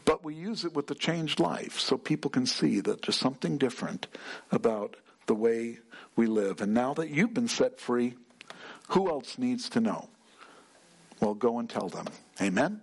But 0.05 0.23
we 0.23 0.35
use 0.35 0.65
it 0.65 0.75
with 0.75 0.87
the 0.87 0.95
changed 0.95 1.41
life 1.41 1.81
so 1.81 1.97
people 1.97 2.31
can 2.31 2.47
see 2.47 2.81
that 2.81 3.03
there's 3.03 3.17
something 3.17 3.57
different 3.57 4.07
about 4.53 4.97
the 5.27 5.35
way 5.35 5.79
we 6.15 6.27
live. 6.27 6.61
And 6.61 6.75
now 6.75 6.93
that 6.95 7.09
you've 7.09 7.33
been 7.33 7.49
set 7.49 7.81
free, 7.81 8.15
who 8.89 9.09
else 9.09 9.39
needs 9.39 9.71
to 9.71 9.81
know? 9.81 10.09
Well, 11.21 11.35
go 11.35 11.59
and 11.59 11.71
tell 11.71 11.89
them. 11.89 12.07
Amen? 12.41 12.83